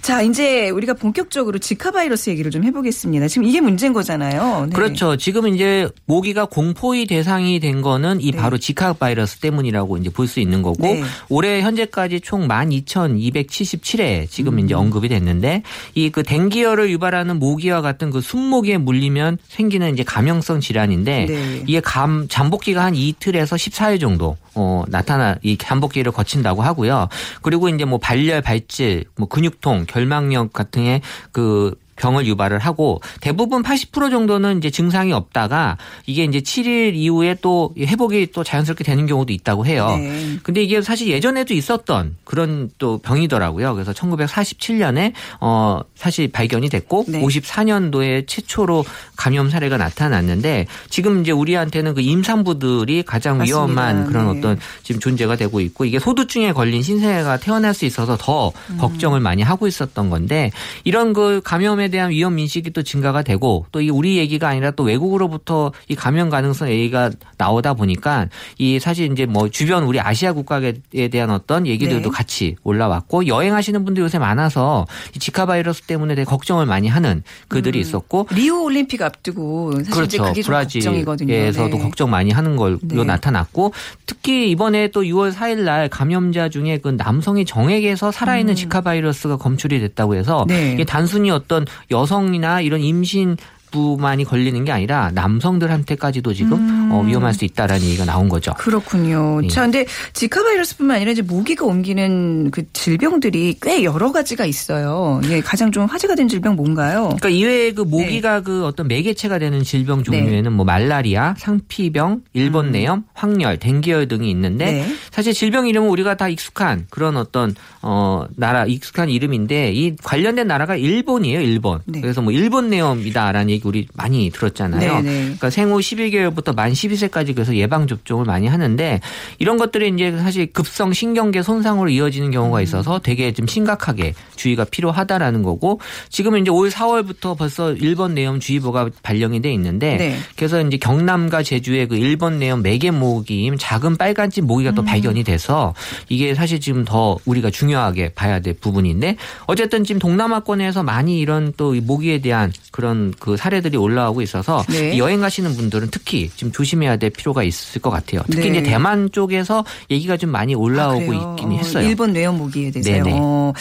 자 0.00 0.22
이제 0.22 0.70
우리가 0.70 0.94
본격적으로 0.94 1.58
지카 1.58 1.90
바이러스 1.90 2.30
얘기를 2.30 2.50
좀 2.50 2.64
해보겠습니다. 2.64 3.28
지금 3.28 3.44
이게 3.44 3.60
문제인 3.60 3.92
거잖아요. 3.92 4.66
네. 4.68 4.74
그렇죠. 4.74 5.16
지금 5.16 5.48
이제 5.48 5.88
모기가 6.06 6.44
공포의 6.46 7.06
대상이 7.06 7.58
된 7.60 7.82
거는 7.82 8.20
이 8.20 8.30
네. 8.30 8.38
바로 8.38 8.58
지카 8.58 8.92
바이러스 8.92 9.23
때문이라고 9.40 9.98
이제 9.98 10.10
볼 10.10 10.24
수 10.24 10.40
있는 10.40 10.62
거고 10.62 10.82
네. 10.82 11.02
올해 11.28 11.60
현재까지 11.60 12.20
총 12.20 12.48
12,277회 12.48 14.28
지금 14.30 14.54
음. 14.54 14.58
이제 14.60 14.74
언급이 14.74 15.08
됐는데 15.08 15.62
이그 15.94 16.22
댕기열을 16.22 16.90
유발하는 16.90 17.38
모기와 17.38 17.82
같은 17.82 18.10
그 18.10 18.20
순모기에 18.20 18.78
물리면 18.78 19.38
생기는 19.48 19.92
이제 19.92 20.02
감염성 20.02 20.60
질환인데 20.60 21.26
네. 21.26 21.62
이게 21.66 21.80
감 21.80 22.26
잠복기가 22.28 22.82
한 22.82 22.94
이틀에서 22.94 23.56
14일 23.56 24.00
정도 24.00 24.36
어 24.54 24.84
나타나 24.88 25.36
이 25.42 25.56
잠복기를 25.58 26.12
거친다고 26.12 26.62
하고요. 26.62 27.08
그리고 27.42 27.68
이제 27.68 27.84
뭐 27.84 27.98
발열, 27.98 28.40
발질, 28.40 29.04
뭐 29.16 29.28
근육통, 29.28 29.86
결막력 29.86 30.52
같은 30.52 31.00
그 31.32 31.74
병을 31.96 32.26
유발을 32.26 32.58
하고 32.58 33.00
대부분 33.20 33.62
80% 33.62 34.10
정도는 34.10 34.58
이제 34.58 34.70
증상이 34.70 35.12
없다가 35.12 35.76
이게 36.06 36.24
이제 36.24 36.40
7일 36.40 36.94
이후에 36.94 37.36
또 37.40 37.74
회복이 37.78 38.28
또 38.32 38.44
자연스럽게 38.44 38.84
되는 38.84 39.06
경우도 39.06 39.32
있다고 39.32 39.66
해요. 39.66 39.96
네. 39.96 40.38
근데 40.42 40.62
이게 40.62 40.82
사실 40.82 41.08
예전에도 41.08 41.54
있었던 41.54 42.16
그런 42.24 42.70
또 42.78 42.98
병이더라고요. 42.98 43.74
그래서 43.74 43.92
1947년에 43.92 45.12
어 45.40 45.80
사실 45.94 46.30
발견이 46.30 46.68
됐고 46.68 47.04
네. 47.08 47.22
54년도에 47.22 48.26
최초로 48.26 48.84
감염 49.16 49.50
사례가 49.50 49.76
나타났는데 49.76 50.66
지금 50.90 51.20
이제 51.20 51.32
우리한테는 51.32 51.94
그 51.94 52.00
임산부들이 52.00 53.04
가장 53.04 53.38
맞습니다. 53.38 53.58
위험한 53.58 54.06
그런 54.06 54.32
네. 54.32 54.38
어떤 54.38 54.58
지금 54.82 55.00
존재가 55.00 55.36
되고 55.36 55.60
있고 55.60 55.84
이게 55.84 55.98
소두증에 55.98 56.52
걸린 56.52 56.82
신생아가 56.82 57.38
태어날 57.38 57.74
수 57.74 57.84
있어서 57.84 58.16
더 58.18 58.52
걱정을 58.78 59.20
많이 59.20 59.42
하고 59.42 59.66
있었던 59.66 60.10
건데 60.10 60.50
이런 60.84 61.12
그 61.12 61.40
감염에 61.44 61.83
대한 61.88 62.10
위험 62.10 62.38
인식이 62.38 62.70
또 62.70 62.82
증가가 62.82 63.22
되고 63.22 63.66
또 63.70 63.84
이 63.84 63.90
우리 63.90 64.16
얘기가 64.16 64.48
아니라 64.48 64.70
또 64.70 64.82
외국으로부터 64.82 65.72
이 65.88 65.94
감염 65.94 66.30
가능성 66.30 66.70
얘기가 66.70 67.10
나오다 67.36 67.74
보니까 67.74 68.28
이 68.58 68.78
사실 68.78 69.12
이제 69.12 69.26
뭐 69.26 69.48
주변 69.50 69.84
우리 69.84 70.00
아시아 70.00 70.32
국가에 70.32 70.72
대한 71.10 71.30
어떤 71.30 71.66
얘기들도 71.66 72.10
네. 72.10 72.16
같이 72.16 72.56
올라왔고 72.62 73.26
여행하시는 73.26 73.84
분들 73.84 74.02
요새 74.02 74.18
많아서 74.18 74.86
이 75.14 75.18
지카 75.18 75.44
바이러스 75.46 75.82
때문에 75.82 76.14
되게 76.14 76.24
걱정을 76.24 76.64
많이 76.66 76.88
하는 76.88 77.22
그들이 77.48 77.78
있었고 77.80 78.28
리오 78.32 78.62
올림픽 78.64 79.02
앞두고 79.02 79.84
사실 79.84 80.04
이제 80.04 80.18
그게 80.18 80.42
좀 80.42 80.54
걱정이거든요. 80.54 81.26
브라질에서도 81.26 81.76
네. 81.76 81.82
걱정 81.82 82.10
많이 82.10 82.30
하는 82.30 82.56
걸로 82.56 82.78
네. 82.82 83.04
나타났고 83.04 83.72
특히 84.06 84.50
이번에 84.50 84.88
또 84.88 85.02
6월 85.02 85.32
4일 85.32 85.64
날 85.64 85.88
감염자 85.88 86.48
중에 86.48 86.78
그 86.78 86.88
남성의 86.88 87.44
정액에서 87.44 88.12
살아있는 88.12 88.54
지카 88.54 88.80
바이러스가 88.80 89.36
검출이 89.36 89.80
됐다고 89.80 90.14
해서 90.14 90.42
음. 90.44 90.46
네. 90.48 90.72
이게 90.72 90.84
단순히 90.84 91.30
어떤 91.30 91.66
여성이나 91.90 92.60
이런 92.60 92.80
임신 92.80 93.36
부만이 93.74 94.24
걸리는 94.24 94.64
게 94.64 94.70
아니라 94.70 95.10
남성들한테까지도 95.14 96.32
지금 96.32 96.92
어, 96.92 97.02
위험할 97.02 97.34
수 97.34 97.44
있다라는 97.44 97.84
얘기가 97.84 98.04
나온 98.04 98.28
거죠. 98.28 98.52
음. 98.52 98.56
그렇군요. 98.56 99.40
예. 99.42 99.48
자, 99.48 99.62
근데 99.62 99.84
지카 100.12 100.44
바이러스뿐만 100.44 100.96
아니라 100.96 101.10
이제 101.10 101.22
모기가 101.22 101.64
옮기는 101.66 102.52
그 102.52 102.70
질병들이 102.72 103.56
꽤 103.60 103.82
여러 103.82 104.12
가지가 104.12 104.46
있어요. 104.46 105.20
예, 105.24 105.40
가장 105.40 105.72
좀 105.72 105.86
화제가 105.86 106.14
된 106.14 106.28
질병 106.28 106.54
뭔가요? 106.54 107.04
그러니까 107.04 107.28
이외에 107.30 107.72
그 107.72 107.82
네. 107.82 107.88
모기가 107.88 108.42
그 108.42 108.64
어떤 108.64 108.86
매개체가 108.86 109.40
되는 109.40 109.64
질병 109.64 110.04
종류에는 110.04 110.52
뭐 110.52 110.64
말라리아, 110.64 111.34
상피병, 111.36 112.22
일본 112.32 112.70
내염, 112.70 113.02
황열, 113.14 113.58
댕기열 113.58 114.06
등이 114.06 114.30
있는데 114.30 114.64
네. 114.66 114.94
사실 115.10 115.32
질병 115.32 115.66
이름은 115.66 115.88
우리가 115.88 116.16
다 116.16 116.28
익숙한 116.28 116.86
그런 116.90 117.16
어떤 117.16 117.54
어 117.82 118.26
나라 118.36 118.66
익숙한 118.66 119.10
이름인데 119.10 119.72
이 119.72 119.96
관련된 119.96 120.46
나라가 120.46 120.76
일본이에요, 120.76 121.40
일본. 121.40 121.80
네. 121.86 122.00
그래서 122.00 122.22
뭐 122.22 122.32
일본 122.32 122.70
내염이다라는 122.70 123.50
얘기 123.50 123.63
우리 123.68 123.86
많이 123.94 124.30
들었잖아요. 124.30 125.00
네, 125.00 125.02
네. 125.02 125.20
그러니까 125.22 125.50
생후 125.50 125.78
11개월부터 125.78 126.54
만 126.54 126.72
12세까지 126.72 127.34
그래서 127.34 127.54
예방 127.56 127.86
접종을 127.86 128.24
많이 128.24 128.46
하는데 128.46 129.00
이런 129.38 129.56
것들이 129.56 129.88
이제 129.88 130.16
사실 130.18 130.52
급성 130.52 130.92
신경계 130.92 131.42
손상으로 131.42 131.88
이어지는 131.90 132.30
경우가 132.30 132.58
음. 132.58 132.62
있어서 132.62 132.98
되게 132.98 133.32
좀 133.32 133.46
심각하게 133.46 134.14
주의가 134.36 134.64
필요하다라는 134.64 135.42
거고 135.42 135.80
지금은 136.08 136.42
이제 136.42 136.50
올 136.50 136.70
4월부터 136.70 137.36
벌써 137.36 137.72
일본 137.72 138.14
내염 138.14 138.40
주의보가 138.40 138.90
발령이 139.02 139.40
돼 139.40 139.52
있는데 139.52 139.96
네. 139.96 140.16
그래서 140.36 140.60
이제 140.60 140.76
경남과 140.76 141.42
제주에 141.42 141.86
그 141.86 141.96
일본 141.96 142.38
내염 142.38 142.62
매개 142.62 142.90
모기임 142.90 143.56
작은 143.58 143.96
빨간집 143.96 144.44
모기가 144.44 144.70
음. 144.70 144.74
또 144.74 144.84
발견이 144.84 145.24
돼서 145.24 145.74
이게 146.08 146.34
사실 146.34 146.60
지금 146.60 146.84
더 146.84 147.16
우리가 147.24 147.50
중요하게 147.50 148.10
봐야 148.14 148.40
될 148.40 148.54
부분인데 148.54 149.16
어쨌든 149.46 149.84
지금 149.84 149.98
동남아권에서 149.98 150.82
많이 150.82 151.18
이런 151.18 151.52
또이 151.56 151.80
모기에 151.80 152.18
대한 152.18 152.52
그런 152.70 153.12
그 153.18 153.36
사례 153.36 153.53
들이 153.60 153.76
올라오고 153.76 154.22
있어서 154.22 154.64
네. 154.68 154.94
이 154.94 154.98
여행 154.98 155.20
가시는 155.20 155.54
분들은 155.56 155.88
특히 155.90 156.30
지금 156.36 156.52
조심해야 156.52 156.96
될 156.96 157.10
필요가 157.10 157.42
있을 157.42 157.80
것 157.80 157.90
같아요. 157.90 158.22
특히 158.30 158.50
네. 158.50 158.58
이제 158.58 158.70
대만 158.70 159.10
쪽에서 159.12 159.64
얘기가 159.90 160.16
좀 160.16 160.30
많이 160.30 160.54
올라오고 160.54 161.06
그래요? 161.06 161.36
있긴 161.36 161.52
어, 161.52 161.56
했어요. 161.56 161.88
일본 161.88 162.12
뇌염 162.12 162.38
모기에 162.38 162.70
대해서요. 162.70 163.02
네네. 163.04 163.18
어, 163.20 163.52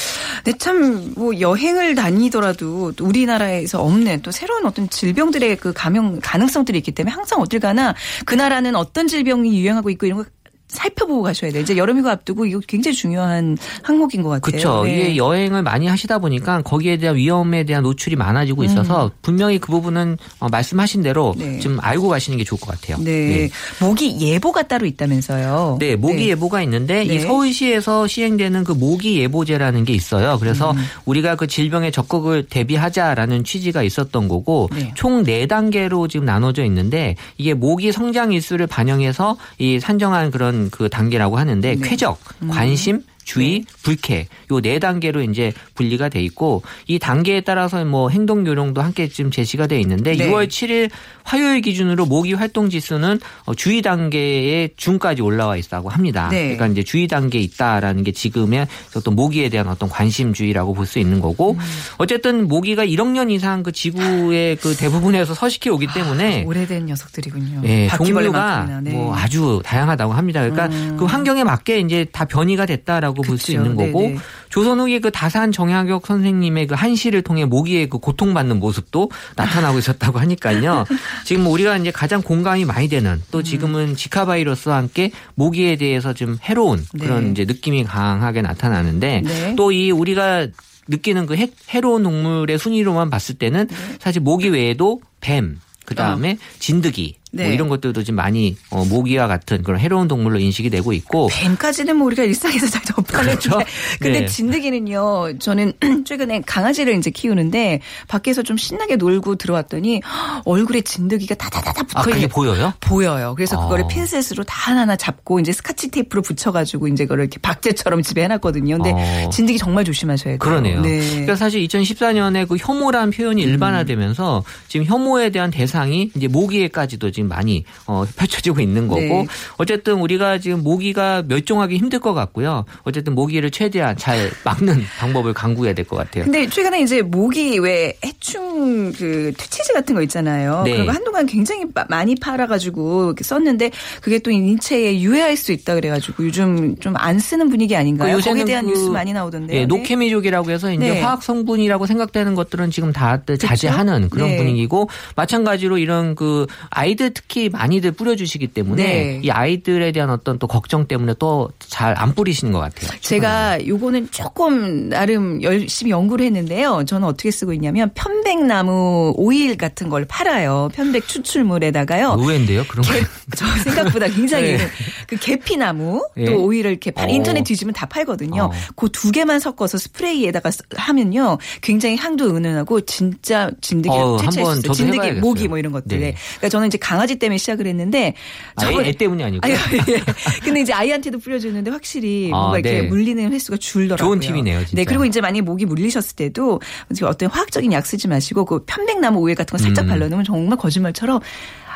근데 0.44 0.58
참 0.58 1.14
뭐 1.16 1.40
여행을 1.40 1.96
다니더라도 1.96 2.92
또 2.94 3.06
우리나라에서 3.06 3.82
없는 3.82 4.22
또 4.22 4.32
새로운 4.32 4.66
어떤 4.66 4.90
질병들의 4.90 5.58
그 5.58 5.74
감염 5.74 6.20
가능성들이 6.20 6.78
있기 6.80 6.92
때문에 6.92 7.14
항상 7.14 7.40
어딜 7.40 7.60
가나 7.60 7.94
그 8.26 8.36
나라는 8.36 8.76
어떤 8.76 9.08
질병이 9.08 9.60
유행하고 9.60 9.90
있고 9.92 10.06
이런 10.06 10.20
거 10.20 10.26
살펴보고 10.74 11.22
가셔야 11.22 11.52
돼요. 11.52 11.62
이제 11.62 11.78
여름이고 11.78 12.10
앞두고 12.10 12.46
이거 12.46 12.60
굉장히 12.68 12.96
중요한 12.96 13.58
항목인 13.82 14.24
것 14.24 14.30
같아요. 14.30 14.42
그렇죠. 14.42 14.84
네. 14.84 14.94
이게 14.94 15.18
여행을 15.18 15.64
많이 15.64 15.88
하시다 15.88 16.20
보니까 16.20 16.62
거기에 16.62 16.98
대한 16.98 17.16
위험에 17.16 17.64
대한 17.64 17.84
노출이 17.84 18.16
많아지고 18.16 18.64
있어서 18.64 19.12
분명히 19.22 19.60
그 19.60 19.72
부분은 19.72 20.18
어, 20.40 20.50
말씀하신 20.50 21.04
대로 21.04 21.34
음. 21.38 21.40
네. 21.40 21.60
좀 21.60 21.78
알고 21.82 22.10
가시는 22.10 22.38
게 22.38 22.44
좋을 22.44 22.60
것 22.60 22.72
같아요. 22.72 22.98
네. 23.04 23.50
모기 23.80 24.20
예보가 24.20 24.64
따로 24.64 24.86
있다면서요. 24.86 25.78
네, 25.80 25.96
모기 25.96 26.30
예보가 26.30 26.62
있는데 26.64 27.06
네. 27.06 27.16
이 27.16 27.20
서울시에서 27.20 28.08
시행되는 28.08 28.64
그 28.64 28.72
모기 28.72 29.20
예보제라는 29.20 29.86
게 29.86 29.94
있어요. 29.94 30.38
그래서 30.40 30.72
음. 30.72 30.78
우리가 31.06 31.36
그 31.36 31.48
질병에 31.48 31.92
적극을 31.92 32.48
대비하자라는 32.50 33.44
취지가 33.44 33.84
있었던 33.84 34.28
거고 34.28 34.70
네. 34.74 34.92
총네 34.96 35.48
단계로 35.48 36.08
지금 36.08 36.26
나눠져 36.26 36.64
있는데 36.66 37.16
이게 37.38 37.54
모기 37.54 37.92
성장 37.92 38.32
일수를 38.32 38.68
반영해서 38.68 39.38
이 39.60 39.80
산정한 39.80 40.32
그런 40.32 40.63
그 40.70 40.90
단계라고 40.90 41.38
하는데 41.38 41.76
네. 41.76 41.88
쾌적, 41.88 42.20
관심, 42.50 43.02
주의, 43.24 43.64
불쾌 43.84 44.28
요 44.52 44.60
네 44.64 44.80
단계로 44.80 45.22
이제 45.24 45.52
분리가 45.76 46.08
돼 46.10 46.22
있고 46.24 46.64
이 46.88 46.98
단계에 47.00 47.42
따라서 47.42 47.84
뭐 47.84 48.10
행동 48.10 48.48
요령도 48.48 48.82
함께 48.82 49.10
지금 49.10 49.30
제시가 49.30 49.68
돼 49.68 49.80
있는데 49.82 50.16
네. 50.16 50.30
6월 50.30 50.48
7일 50.48 50.90
화요일 51.24 51.62
기준으로 51.62 52.06
모기 52.06 52.34
활동 52.34 52.70
지수는 52.70 53.20
어, 53.46 53.54
주의 53.56 53.82
단계의 53.82 54.72
중까지 54.78 55.22
올라와 55.22 55.58
있다고 55.58 55.90
합니다. 55.90 56.30
네. 56.30 56.44
그러니까 56.56 56.68
이제 56.68 56.84
주의 56.84 57.08
단계에 57.08 57.42
있다라는 57.42 58.04
게 58.04 58.12
지금의 58.12 58.68
어떤 58.96 59.16
모기에 59.16 59.50
대한 59.50 59.68
어떤 59.68 59.90
관심주의라고 59.90 60.74
볼 60.74 60.84
수 60.86 61.00
있는 61.00 61.20
거고 61.22 61.52
음. 61.54 61.60
어쨌든 61.98 62.48
모기가 62.48 62.86
1억 62.86 63.08
년 63.12 63.32
이상 63.32 63.64
그 63.64 63.72
지구의 63.72 64.58
그 64.58 64.76
대부분에서 64.76 65.34
서식해 65.34 65.70
오기 65.70 65.88
때문에 65.94 66.44
오래된 66.46 66.86
녀석들이군요. 66.88 67.62
예, 67.66 67.88
아, 67.88 67.98
바퀴벌레만큼이나. 67.98 68.66
종류가 68.66 68.82
네. 68.82 68.92
뭐 68.92 69.16
아주 69.16 69.62
다양하다고 69.64 70.14
합니다. 70.14 70.42
그러니까 70.42 70.66
음. 70.68 70.98
그 70.98 71.06
환경에 71.06 71.44
맞게 71.44 71.80
이제 71.80 72.06
다 72.12 72.26
변이가 72.26 72.66
됐다라고 72.66 73.13
볼 73.22 73.38
수. 73.38 73.52
있는 73.52 73.76
거고 73.76 74.02
네네. 74.02 74.18
조선 74.50 74.80
후기 74.80 75.00
그 75.00 75.12
다산 75.12 75.52
정약역 75.52 76.08
선생님의 76.08 76.68
그 76.68 76.76
한시를 76.76 77.22
통해 77.22 77.46
모기의 77.46 77.90
그 77.90 78.00
고통받는 78.00 78.60
모습도 78.60 79.12
나타나고 79.36 79.80
있었다고 79.80 80.20
하니까요. 80.20 80.86
지금 81.26 81.44
뭐 81.44 81.54
우리가 81.54 81.78
이제 81.78 81.92
가장 81.92 82.22
공감이 82.22 82.66
많이 82.66 82.88
되는 82.88 83.22
또 83.32 83.40
음. 83.40 83.44
지금은 83.44 83.96
지카 83.96 84.26
바이러스와 84.26 84.78
함께 84.78 85.12
모기에 85.36 85.76
대해서 85.76 86.14
좀 86.14 86.38
해로운 86.44 86.84
그런 87.00 87.26
네. 87.26 87.32
이제 87.32 87.46
느낌이 87.46 87.84
강하게 87.84 88.42
나타나는데 88.42 89.22
네. 89.22 89.56
또이 89.56 89.92
우리가 89.92 90.48
느끼는 90.88 91.26
그 91.26 91.36
해, 91.36 91.50
해로운 91.70 92.04
동물의 92.04 92.60
순위로만 92.60 93.10
봤을 93.10 93.36
때는 93.36 93.68
네. 93.68 93.76
사실 94.00 94.22
모기 94.22 94.50
외에도 94.50 95.02
뱀, 95.22 95.60
그 95.86 95.96
다음에 95.96 96.38
진드기 96.60 97.16
뭐 97.34 97.44
네. 97.44 97.54
이런 97.54 97.68
것들도 97.68 98.04
지금 98.04 98.18
많이 98.18 98.56
어, 98.70 98.86
모기와 98.86 99.28
같은 99.28 99.64
그런 99.64 99.80
해로운 99.80 100.08
동물로 100.08 100.40
인식이 100.40 100.70
되고 100.70 100.94
있고 100.94 101.30
뱀까지는 101.32 101.98
뭐 101.98 102.06
우리가 102.08 102.24
일상에서 102.24 102.68
잘 102.68 102.84
접하는데 102.84 103.38
그렇죠. 103.38 103.60
근데 104.00 104.22
네. 104.22 104.26
진드기는요 104.28 105.40
저는 105.40 105.74
최근에 106.06 106.42
강아지를 106.46 106.96
이제 106.96 107.10
키우는데 107.10 107.82
밖에서 108.08 108.44
좀 108.44 108.56
신나게 108.56 108.98
놀고 108.98 109.36
들어왔더니 109.36 110.02
얼굴에 110.46 110.82
진드기가 110.82 111.34
다다다다 111.36 111.84
붙어 111.84 112.00
아 112.00 112.04
그게 112.04 112.28
보여요? 112.28 112.74
보여요. 112.80 113.34
그래서 113.36 113.58
아. 113.60 113.64
그거를 113.64 113.86
핀셋으로 113.88 114.44
다 114.44 114.70
하나하나 114.70 114.96
잡고 114.96 115.40
이제 115.40 115.52
스카치 115.52 115.90
테이프로 115.90 116.22
붙여가지고 116.22 116.88
이제 116.90 117.06
그걸 117.06 117.22
이렇게 117.22 117.40
박제처럼 117.40 118.04
집에 118.04 118.24
해놨거든요. 118.26 118.78
근데 118.78 118.92
어. 118.94 119.30
진드기 119.30 119.58
정말 119.58 119.86
조심하셔야 119.86 120.34
돼요. 120.34 120.40
그러네요. 120.40 120.82
네. 120.82 121.00
그러니까 121.10 121.36
사실 121.36 121.66
2014년에 121.68 122.48
그 122.48 122.58
혐오란 122.60 123.10
표현이 123.10 123.44
음. 123.44 123.50
일반화되면서 123.50 124.44
지금 124.68 124.86
혐오에 124.86 125.32
대한 125.32 125.50
대상이 125.50 126.12
이제 126.16 126.28
모기에까지도 126.28 127.10
지금 127.10 127.23
지금 127.24 127.28
많이 127.30 127.64
어, 127.88 128.06
펼쳐지고 128.16 128.60
있는 128.60 128.88
거고 128.88 129.00
네. 129.02 129.28
어쨌든 129.58 129.96
우리가 130.00 130.38
지금 130.40 130.62
모기가 130.64 131.24
멸종하기 131.28 131.78
힘들 131.78 132.00
것 132.00 132.14
같고요. 132.14 132.66
어쨌든 132.84 133.16
모기를 133.16 133.50
최대한 133.52 133.96
잘 133.98 134.30
막는 134.44 134.84
방법을 135.00 135.34
강구해야 135.34 135.74
될 135.74 135.84
것 135.86 135.98
같아요. 135.98 136.24
근데 136.26 136.48
최근에 136.48 136.82
이제 136.82 137.02
모기 137.02 137.58
왜 137.60 137.98
해충 138.06 138.94
그 138.94 139.34
퇴치제 139.38 139.74
같은 139.74 139.96
거 139.96 140.02
있잖아요. 140.04 140.64
네. 140.66 140.78
그거 140.78 140.92
한동안 140.92 141.26
굉장히 141.26 141.66
마- 141.74 141.86
많이 141.90 142.16
팔아가지고 142.16 143.16
썼는데 143.22 143.72
그게 144.02 144.20
또 144.20 144.32
인체에 144.32 145.00
유해할 145.02 145.36
수 145.38 145.52
있다 145.52 145.76
그래가지고 145.76 146.26
요즘 146.26 146.76
좀 146.78 146.94
안 146.96 147.18
쓰는 147.20 147.50
분위기 147.50 147.76
아닌가요? 147.76 148.18
그 148.18 148.22
거기에 148.24 148.46
대한 148.46 148.66
그, 148.66 148.70
뉴스 148.72 148.86
많이 148.90 149.12
나오던데요. 149.14 149.58
예, 149.58 149.62
네. 149.62 149.66
노케미족이라고 149.66 150.52
해서 150.52 150.72
이제 150.72 150.94
네. 150.94 151.02
화학 151.02 151.22
성분이라고 151.24 151.86
생각되는 151.88 152.36
것들은 152.36 152.70
지금 152.72 152.94
다들 152.94 153.38
자제하는 153.40 154.10
그런 154.10 154.30
네. 154.30 154.38
분위기고 154.38 154.90
마찬가지로 155.16 155.80
이런 155.80 156.16
그 156.16 156.46
아이들 156.70 157.13
특히 157.14 157.50
많이들 157.50 157.92
뿌려주시기 157.92 158.48
때문에 158.48 158.84
네. 158.84 159.20
이 159.24 159.30
아이들에 159.30 159.92
대한 159.92 160.10
어떤 160.10 160.40
또 160.40 160.48
걱정 160.48 160.88
때문에 160.88 161.14
또 161.20 161.50
잘 161.70 161.94
안 161.98 162.14
뿌리시는 162.16 162.52
것 162.54 162.60
같아요. 162.60 162.90
제가 163.02 163.66
요거는 163.68 164.10
조금 164.12 164.90
나름 164.90 165.42
열심히 165.44 165.92
연구를 165.92 166.26
했는데요. 166.26 166.84
저는 166.86 167.08
어떻게 167.08 167.30
쓰고 167.32 167.54
있냐면 167.54 167.92
편백나무 167.94 169.14
오일 169.18 169.58
같은 169.58 169.90
걸 169.90 170.06
팔아요. 170.06 170.70
편백 170.74 171.08
추출물에다가요. 171.08 172.16
의외인데요, 172.20 172.64
그런 172.68 172.84
거. 172.86 172.94
개- 172.94 173.04
저 173.36 173.46
생각보다 173.64 174.08
굉장히 174.08 174.54
네. 174.58 174.68
그 175.08 175.16
계피나무 175.18 176.08
예. 176.18 176.26
또 176.26 176.44
오일을 176.44 176.72
이렇게 176.72 176.92
팔- 176.92 177.10
어. 177.10 177.12
인터넷 177.12 177.44
뒤지면 177.44 177.74
다 177.74 177.86
팔거든요. 177.86 178.44
어. 178.46 178.52
그두 178.76 179.12
개만 179.12 179.40
섞어서 179.40 179.78
스프레이에다가 179.78 180.52
쓰- 180.52 180.64
하면요, 180.76 181.38
굉장히 181.62 181.96
향도 181.98 182.36
은은하고 182.36 182.82
진짜 182.82 183.50
진드기 183.62 183.94
어, 183.94 184.16
한번 184.18 184.30
있어요. 184.30 184.56
저도 184.62 184.74
진드기, 184.74 184.98
해봐야겠어요. 184.98 185.22
모기 185.22 185.48
뭐 185.48 185.58
이런 185.58 185.72
것들. 185.72 186.00
네. 186.00 186.06
네. 186.12 186.16
그러니까 186.38 186.50
저는 186.50 186.68
이제 186.68 186.78
강 186.78 187.00
아지 187.04 187.16
때문에 187.18 187.38
시작을 187.38 187.68
했는데 187.68 188.14
아, 188.56 188.72
애, 188.72 188.90
애 188.90 188.92
때문이 188.92 189.24
아니고. 189.24 189.42
아니, 189.46 189.54
예. 189.54 190.04
근데 190.44 190.62
이제 190.62 190.74
아이한테도 190.74 191.20
뿌려주는데 191.20 191.72
확실히 191.72 192.30
아, 192.34 192.38
뭔가 192.38 192.60
이렇게 192.60 192.82
네. 192.82 192.88
물리는 192.88 193.32
횟수가 193.32 193.58
줄더라고요. 193.58 194.08
좋은 194.08 194.20
팁이네요, 194.20 194.60
진짜. 194.60 194.76
네, 194.76 194.86
그리고 194.86 195.06
이제 195.06 195.22
만약에 195.22 195.42
목이 195.42 195.66
물리셨을 195.66 196.16
때도 196.16 196.62
어떤 197.04 197.30
화학적인 197.30 197.72
약 197.74 197.86
쓰지 197.86 198.08
마시고 198.08 198.46
그 198.46 198.64
편백나무 198.66 199.20
오일 199.20 199.36
같은 199.36 199.58
거 199.58 199.62
살짝 199.62 199.86
음. 199.86 199.90
발라놓으면 199.90 200.26
정말 200.26 200.58
거짓말처럼 200.58 201.20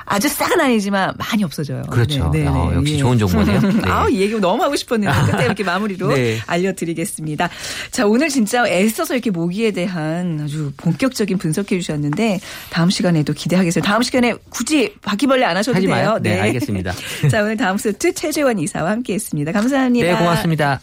아주 0.10 0.30
싹은 0.30 0.60
아니지만 0.60 1.14
많이 1.18 1.44
없어져요. 1.44 1.84
그렇죠. 1.90 2.30
네, 2.32 2.44
네, 2.44 2.48
아, 2.48 2.52
네. 2.70 2.76
역시 2.76 2.94
예. 2.94 2.98
좋은 2.98 3.18
정보네요. 3.20 3.60
네. 3.60 3.82
아, 3.84 4.08
이 4.10 4.22
얘기 4.22 4.34
너무 4.40 4.64
하고 4.64 4.76
싶었는데 4.76 5.14
그때 5.32 5.44
이렇게 5.46 5.64
마무리로 5.66 6.08
네. 6.16 6.40
알려드리겠습니다. 6.48 7.50
자, 7.92 8.08
오늘 8.08 8.30
진짜 8.30 8.66
애써서 8.68 9.16
이렇게 9.16 9.32
모기에 9.32 9.72
대한 9.72 10.40
아주 10.44 10.72
본격적인 10.78 11.38
분석해 11.38 11.78
주셨는데 11.80 12.40
다음 12.70 12.90
시간에도 12.90 13.34
기대하겠습니다. 13.34 13.86
다음 13.88 14.02
시간에 14.02 14.34
굳이 14.50 14.94
바퀴벌레 15.02 15.44
안 15.46 15.58
하셔도 15.58 15.76
하지 15.76 15.88
돼요. 15.88 15.96
마요. 15.96 16.20
네, 16.22 16.40
알겠습니다. 16.40 16.94
자, 17.30 17.42
오늘 17.44 17.58
다음 17.58 17.78
세트 17.78 18.14
최재원 18.14 18.60
이사와 18.60 18.90
함께했습니다. 18.92 19.52
감사합니다. 19.52 20.08
네, 20.08 20.18
고맙습니다. 20.18 20.80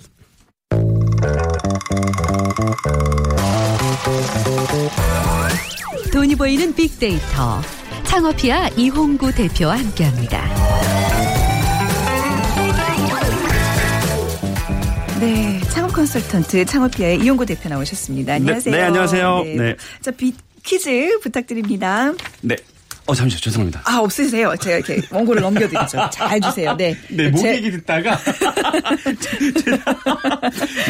돈이 6.13 6.37
보이는 6.37 6.75
빅데이터 6.75 7.61
창업피아 8.07 8.69
이홍구 8.77 9.33
대표와 9.35 9.79
함께합니다. 9.79 10.43
네, 15.21 15.61
창업 15.71 15.93
컨설턴트 15.93 16.65
창업피아의 16.67 17.21
이용구 17.21 17.47
대표 17.47 17.69
나오셨습니다. 17.69 18.35
안녕하세요. 18.35 18.75
네, 18.75 18.83
안녕하세요. 18.83 19.43
네. 19.45 19.77
자, 20.01 20.11
비, 20.11 20.35
퀴즈 20.63 21.19
부탁드립니다. 21.21 22.13
네. 22.43 22.57
어, 23.07 23.15
잠시만요. 23.15 23.41
죄송합니다. 23.41 23.83
아, 23.85 23.99
없으세요? 23.99 24.55
제가 24.57 24.77
이렇게 24.79 25.07
원고를 25.11 25.43
넘겨드리죠. 25.43 26.09
잘 26.11 26.41
주세요. 26.41 26.75
네. 26.77 26.97
네, 27.11 27.29
목 27.29 27.39
제- 27.39 27.57
얘기 27.57 27.71
듣다가. 27.71 28.19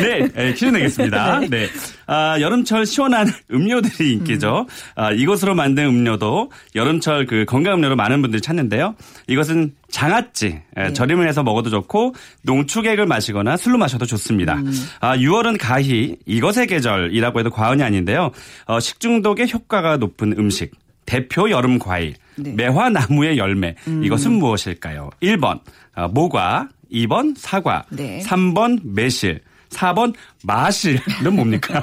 네, 0.00 0.28
네, 0.34 0.52
퀴즈 0.52 0.66
내겠습니다. 0.66 1.40
네. 1.50 1.68
아, 2.06 2.40
여름철 2.40 2.86
시원한 2.86 3.26
음료들이 3.50 4.12
인기죠. 4.12 4.66
아, 4.94 5.10
이것으로 5.12 5.54
만든 5.54 5.86
음료도 5.86 6.50
여름철 6.74 7.26
그 7.26 7.44
건강 7.46 7.74
음료로 7.74 7.96
많은 7.96 8.22
분들이 8.22 8.40
찾는데요. 8.40 8.94
이것은 9.26 9.74
장아찌, 9.90 10.60
예, 10.78 10.92
절임을 10.92 11.28
해서 11.28 11.42
먹어도 11.42 11.70
좋고 11.70 12.14
농축액을 12.42 13.06
마시거나 13.06 13.56
술로 13.56 13.78
마셔도 13.78 14.06
좋습니다. 14.06 14.60
아, 15.00 15.16
6월은 15.16 15.56
가히 15.60 16.16
이것의 16.26 16.66
계절이라고 16.68 17.38
해도 17.40 17.50
과언이 17.50 17.82
아닌데요. 17.82 18.30
어, 18.66 18.80
식중독에 18.80 19.46
효과가 19.52 19.96
높은 19.98 20.34
음식. 20.38 20.72
대표 21.06 21.50
여름 21.50 21.78
과일. 21.78 22.14
네. 22.36 22.52
매화 22.52 22.88
나무의 22.90 23.38
열매. 23.38 23.74
이것은 23.86 24.32
무엇일까요? 24.32 25.10
1번 25.22 25.60
어, 25.94 26.08
모과, 26.08 26.68
2번 26.92 27.34
사과, 27.36 27.84
네. 27.90 28.20
3번 28.24 28.80
매실, 28.84 29.40
4번 29.74 30.14
마실은 30.42 31.00
뭡니까? 31.34 31.82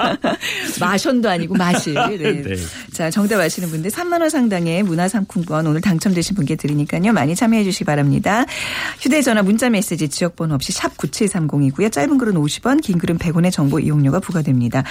마션도 0.80 1.28
아니고 1.28 1.54
마실. 1.54 1.94
네. 1.94 2.42
네. 2.42 2.54
자, 2.92 3.10
정답 3.10 3.40
아시는 3.40 3.70
분들 3.70 3.90
3만 3.90 4.20
원 4.20 4.30
상당의 4.30 4.82
문화상품권 4.84 5.66
오늘 5.66 5.80
당첨되신 5.80 6.36
분께 6.36 6.56
드리니까요. 6.56 7.12
많이 7.12 7.34
참여해 7.34 7.64
주시기 7.64 7.84
바랍니다. 7.84 8.44
휴대전화 9.00 9.42
문자메시지 9.42 10.08
지역번호 10.08 10.54
없이 10.54 10.72
샵 10.72 10.96
9730이고요. 10.96 11.90
짧은 11.90 12.18
글은 12.18 12.34
50원, 12.34 12.80
긴 12.82 12.98
글은 12.98 13.18
100원의 13.18 13.52
정보 13.52 13.80
이용료가 13.80 14.20
부과됩니다. 14.20 14.84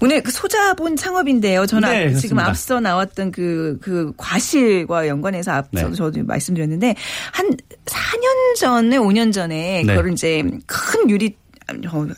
오늘 0.00 0.22
그 0.22 0.30
소자본 0.30 0.96
창업인데요. 0.96 1.66
저는 1.66 1.90
네, 1.90 2.14
지금. 2.14 2.38
앞서 2.38 2.80
나왔던 2.80 3.32
그, 3.32 3.78
그 3.82 4.12
과실과 4.16 5.06
연관해서 5.08 5.52
앞서 5.52 5.88
네. 5.88 5.94
저도 5.94 6.24
말씀드렸는데 6.24 6.94
한 7.32 7.50
4년 7.84 8.56
전에 8.58 8.96
5년 8.96 9.32
전에 9.32 9.82
네. 9.82 9.86
그거를 9.86 10.12
이제 10.12 10.42
큰 10.66 11.10
유리 11.10 11.36
아, 11.36 11.47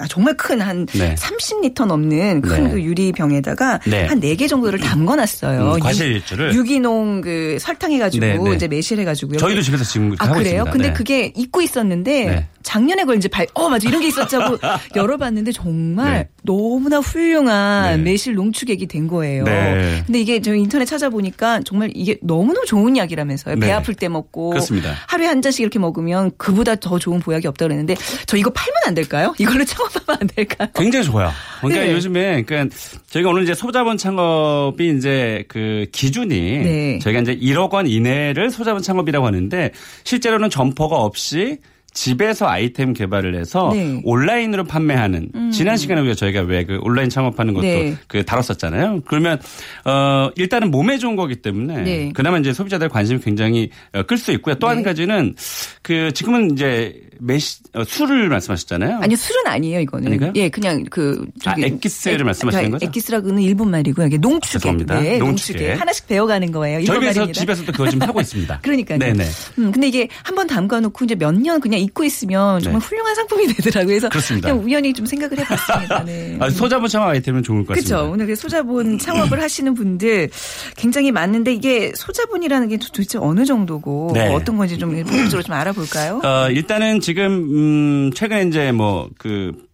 정말 0.08 0.36
큰한 0.36 0.86
네. 0.86 1.14
30리터 1.16 1.86
넘는 1.86 2.40
큰 2.42 2.64
네. 2.64 2.70
그 2.70 2.82
유리병에다가 2.82 3.80
네. 3.86 4.06
한 4.06 4.20
4개 4.20 4.48
정도를 4.48 4.78
담궈 4.78 5.16
놨어요. 5.16 5.74
음, 5.74 5.80
과실주를? 5.80 6.54
유, 6.54 6.62
기농 6.62 7.20
그 7.20 7.56
설탕 7.60 7.92
해가지고 7.92 8.24
네, 8.24 8.38
네. 8.38 8.54
이제 8.54 8.68
매실해가지고요. 8.68 9.38
저희도 9.38 9.62
집에서 9.62 9.84
지금 9.84 10.14
아 10.18 10.28
그래요? 10.28 10.40
있습니다. 10.42 10.70
근데 10.70 10.88
네. 10.88 10.92
그게 10.92 11.32
잊고 11.34 11.60
있었는데 11.62 12.24
네. 12.26 12.48
작년에 12.62 13.02
그걸 13.02 13.16
이제 13.16 13.28
발, 13.28 13.46
어 13.54 13.68
맞아 13.68 13.88
이런 13.88 14.00
게 14.00 14.08
있었자고 14.08 14.58
열어봤는데 14.96 15.52
정말 15.52 16.12
네. 16.12 16.28
너무나 16.42 16.98
훌륭한 16.98 17.96
네. 17.96 18.10
매실 18.10 18.34
농축액이 18.34 18.86
된 18.86 19.08
거예요. 19.08 19.44
네. 19.44 20.02
근데 20.06 20.20
이게 20.20 20.40
저 20.40 20.54
인터넷 20.54 20.84
찾아보니까 20.84 21.60
정말 21.64 21.90
이게 21.94 22.18
너무너무 22.22 22.66
좋은 22.66 22.96
약이라면서요. 22.96 23.56
배 23.56 23.66
네. 23.66 23.72
아플 23.72 23.94
때 23.94 24.08
먹고 24.08 24.50
그렇습니다. 24.50 24.94
하루에 25.08 25.26
한 25.26 25.42
잔씩 25.42 25.60
이렇게 25.60 25.78
먹으면 25.78 26.32
그보다 26.36 26.76
더 26.76 26.98
좋은 26.98 27.20
보약이 27.20 27.46
없다 27.46 27.66
그랬는데 27.66 27.96
저 28.26 28.36
이거 28.36 28.50
팔면 28.50 28.74
안 28.86 28.94
될까요? 28.94 29.34
이걸로 29.38 29.64
창업하면 29.64 30.20
안 30.20 30.26
될까요? 30.26 30.68
굉장히 30.74 31.04
좋아요. 31.04 31.30
그러니까 31.60 31.84
네. 31.84 31.92
요즘에 31.92 32.42
그러니까 32.42 32.74
저희가 33.08 33.30
오늘 33.30 33.42
이제 33.42 33.54
소자본 33.54 33.96
창업이 33.96 34.96
이제 34.96 35.44
그 35.48 35.86
기준이 35.92 36.40
네. 36.40 36.98
저희가 37.00 37.20
이제 37.20 37.36
1억 37.36 37.72
원 37.72 37.86
이내를 37.86 38.50
소자본 38.50 38.82
창업이라고 38.82 39.26
하는데 39.26 39.70
실제로는 40.04 40.50
점포가 40.50 40.96
없이 40.96 41.58
집에서 41.92 42.48
아이템 42.48 42.92
개발을 42.92 43.34
해서 43.34 43.70
네. 43.72 43.84
음. 43.84 44.00
온라인으로 44.04 44.64
판매하는 44.64 45.50
지난 45.52 45.76
시간에 45.76 46.00
우리가 46.00 46.14
저희가 46.14 46.40
왜 46.42 46.60
그 46.70 46.78
온라인 46.82 47.08
창업하는 47.08 47.54
것도 47.54 47.66
네. 47.66 47.96
그 48.06 48.24
다뤘었잖아요. 48.24 49.00
그러면 49.06 49.40
어 49.84 50.30
일단은 50.36 50.70
몸에 50.70 50.98
좋은 50.98 51.16
거기 51.16 51.36
때문에 51.36 51.82
네. 51.82 52.12
그나마 52.14 52.38
이제 52.38 52.52
소비자들 52.52 52.88
관심이 52.88 53.20
굉장히 53.20 53.70
어, 53.92 54.02
끌수 54.04 54.30
있고요. 54.32 54.54
또한 54.56 54.78
네. 54.78 54.82
가지는 54.84 55.34
그 55.82 56.12
지금은 56.12 56.52
이제 56.52 57.00
매시 57.20 57.58
어, 57.74 57.84
술을 57.84 58.28
말씀하셨잖아요. 58.28 58.98
아니요 59.02 59.16
술은 59.16 59.46
아니에요 59.46 59.80
이거는. 59.80 60.06
아닌가요? 60.08 60.32
예, 60.36 60.48
그냥 60.48 60.84
그 60.90 61.24
아, 61.44 61.54
엑기스를 61.58 62.24
말씀하시는 62.24 62.70
거죠? 62.70 62.86
엑기스라고는 62.86 63.42
일본 63.42 63.70
말이고요. 63.70 64.06
이게 64.06 64.16
농축액. 64.18 64.52
죄송합니다. 64.52 65.00
네, 65.00 65.18
농축액. 65.18 65.56
농축액. 65.62 65.80
하나씩 65.80 66.06
배워가는 66.06 66.50
거예요. 66.52 66.80
일본 66.80 66.96
저희 66.96 67.08
회사 67.08 67.20
말입니다. 67.20 67.40
집에서도 67.40 67.72
그거 67.72 67.88
지금 67.90 68.06
하고 68.08 68.20
있습니다. 68.20 68.60
그러니까요. 68.62 68.98
네네. 68.98 69.26
음, 69.58 69.72
근데 69.72 69.88
이게 69.88 70.08
한번 70.22 70.46
담가놓고 70.46 71.04
이제 71.04 71.14
몇 71.14 71.30
년 71.40 71.60
그냥 71.60 71.80
잊고 71.80 72.04
있으면 72.04 72.60
정말 72.60 72.80
네. 72.80 72.86
훌륭한 72.86 73.14
상품이 73.14 73.46
되더라고요. 73.54 73.86
그래서 73.86 74.08
그렇습니다. 74.10 74.48
그냥 74.50 74.64
우연히 74.64 74.92
좀 74.92 75.06
생각을 75.06 75.38
해봤습니다. 75.38 76.04
네. 76.04 76.36
아, 76.40 76.50
소자본 76.50 76.88
창업 76.88 77.08
아이템은 77.08 77.42
좋을 77.42 77.64
것 77.64 77.74
같습니다. 77.74 77.96
그렇죠. 77.96 78.12
오늘 78.12 78.26
그 78.26 78.34
소자본 78.36 78.98
창업을 78.98 79.40
하시는 79.40 79.72
분들 79.74 80.28
굉장히 80.76 81.12
많은데 81.12 81.52
이게 81.54 81.92
소자본이라는 81.94 82.68
게 82.68 82.76
도대체 82.78 83.18
어느 83.18 83.44
정도고 83.44 84.10
네. 84.14 84.28
어떤 84.34 84.56
건지 84.56 84.76
좀 84.78 84.90
본격적으로 84.90 85.42
좀 85.42 85.54
알아볼까요? 85.54 86.20
어, 86.24 86.48
일단은 86.50 87.00
지금 87.10 87.26
음, 87.50 88.12
최근에 88.14 88.44
이제 88.44 88.70
뭐그 88.70 89.70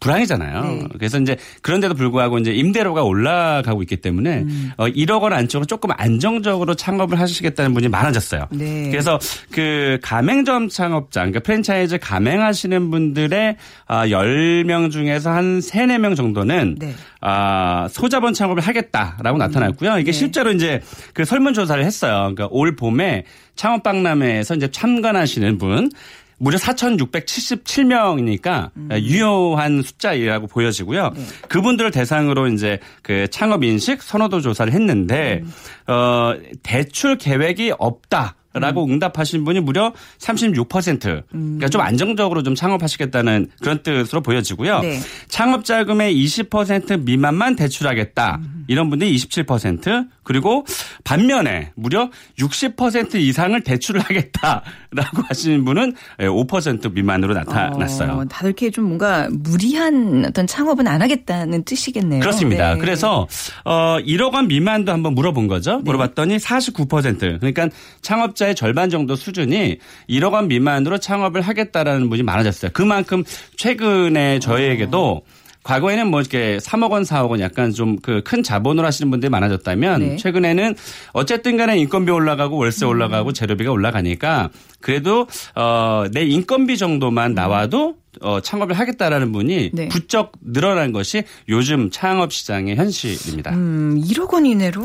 불황이잖아요. 0.00 0.62
네. 0.62 0.88
그래서 0.94 1.18
이제 1.18 1.36
그런데도 1.60 1.94
불구하고 1.94 2.38
이제 2.38 2.52
임대료가 2.52 3.02
올라가고 3.02 3.82
있기 3.82 3.96
때문에 3.96 4.38
음. 4.38 4.70
어 4.78 4.86
1억 4.86 5.20
원 5.22 5.34
안쪽으로 5.34 5.66
조금 5.66 5.90
안정적으로 5.92 6.74
창업을 6.74 7.20
하시겠다는 7.20 7.74
분이 7.74 7.88
많아졌어요. 7.88 8.46
네. 8.52 8.88
그래서 8.90 9.18
그 9.50 9.98
가맹점 10.02 10.68
창업자, 10.68 11.20
그러니까 11.20 11.40
프랜차이즈 11.40 11.98
가맹하시는 11.98 12.90
분들의 12.90 13.56
아 13.86 14.06
10명 14.06 14.90
중에서 14.90 15.30
한 15.30 15.60
3, 15.60 15.88
4명 15.88 16.16
정도는 16.16 16.76
네. 16.78 16.94
아, 17.20 17.88
소자본 17.90 18.32
창업을 18.32 18.62
하겠다라고 18.62 19.36
나타났고요. 19.36 19.98
이게 19.98 20.12
네. 20.12 20.18
실제로 20.18 20.52
이제 20.52 20.80
그 21.12 21.24
설문조사를 21.24 21.84
했어요. 21.84 22.32
그러니까 22.34 22.48
올 22.50 22.76
봄에 22.76 23.24
창업박람회에서 23.56 24.54
이제 24.54 24.70
참관하시는 24.70 25.58
분 25.58 25.90
무려 26.38 26.56
4,677명이니까 26.58 28.70
유효한 29.02 29.82
숫자라고 29.82 30.46
보여지고요. 30.46 31.12
그분들을 31.48 31.90
대상으로 31.90 32.46
이제 32.48 32.78
그 33.02 33.28
창업 33.28 33.64
인식 33.64 34.02
선호도 34.02 34.40
조사를 34.40 34.72
했는데 34.72 35.42
어 35.86 36.34
대출 36.62 37.18
계획이 37.18 37.72
없다. 37.78 38.36
라고 38.58 38.84
응답하신 38.84 39.44
분이 39.44 39.60
무려 39.60 39.92
36%. 40.18 41.22
그러니까 41.30 41.68
좀 41.68 41.80
안정적으로 41.80 42.42
좀 42.42 42.54
창업하시겠다는 42.54 43.50
그런 43.60 43.82
뜻으로 43.82 44.20
보여지고요. 44.20 44.80
네. 44.80 45.00
창업 45.28 45.64
자금의 45.64 46.14
20% 46.14 47.04
미만만 47.04 47.56
대출하겠다. 47.56 48.40
이런 48.68 48.90
분들이 48.90 49.16
27% 49.16 50.08
그리고 50.22 50.66
반면에 51.04 51.72
무려 51.74 52.10
60% 52.38 53.14
이상을 53.14 53.58
대출을 53.62 54.02
하겠다라고 54.02 55.22
하시는 55.28 55.64
분은 55.64 55.94
5% 56.18 56.92
미만으로 56.92 57.32
나타났어요. 57.32 58.12
어, 58.12 58.24
다들 58.26 58.50
이렇게 58.50 58.70
좀 58.70 58.84
뭔가 58.84 59.28
무리한 59.30 60.24
어떤 60.26 60.46
창업은 60.46 60.86
안 60.86 61.00
하겠다는 61.00 61.64
뜻이겠네요. 61.64 62.20
그렇습니다. 62.20 62.74
네. 62.74 62.80
그래서 62.80 63.26
어 63.64 63.98
1억 64.00 64.34
원 64.34 64.48
미만도 64.48 64.92
한번 64.92 65.14
물어본 65.14 65.48
거죠. 65.48 65.76
네. 65.76 65.82
물어봤더니 65.84 66.36
49% 66.36 67.18
그러니까 67.38 67.68
창업자 68.02 68.47
의 68.48 68.54
절반 68.54 68.90
정도 68.90 69.14
수준이 69.16 69.78
1억 70.08 70.32
원 70.32 70.48
미만으로 70.48 70.98
창업을 70.98 71.40
하겠다라는 71.42 72.08
분이 72.10 72.22
많아졌어요. 72.22 72.70
그만큼 72.74 73.22
최근에 73.56 74.38
저희에게도 74.40 75.22
과거에는 75.64 76.06
뭐 76.10 76.20
이렇게 76.20 76.56
3억 76.58 76.90
원, 76.92 77.02
4억 77.02 77.28
원 77.30 77.40
약간 77.40 77.72
좀 77.72 77.96
그 77.96 78.22
큰 78.24 78.42
자본으로 78.42 78.86
하시는 78.86 79.10
분들이 79.10 79.28
많아졌다면 79.28 80.00
네. 80.00 80.16
최근에는 80.16 80.74
어쨌든 81.12 81.56
간에 81.58 81.76
인건비 81.78 82.10
올라가고 82.10 82.56
월세 82.56 82.86
음. 82.86 82.90
올라가고 82.90 83.32
재료비가 83.34 83.70
올라가니까 83.70 84.48
그래도 84.80 85.26
어 85.54 86.06
내 86.12 86.22
인건비 86.24 86.78
정도만 86.78 87.34
나와도 87.34 87.96
어 88.20 88.40
창업을 88.40 88.78
하겠다라는 88.78 89.32
분이 89.32 89.70
네. 89.72 89.88
부쩍 89.88 90.32
늘어난 90.40 90.92
것이 90.92 91.22
요즘 91.48 91.90
창업 91.90 92.32
시장의 92.32 92.76
현실입니다. 92.76 93.52
음, 93.52 94.00
1억 94.06 94.32
원 94.32 94.46
이내로 94.46 94.80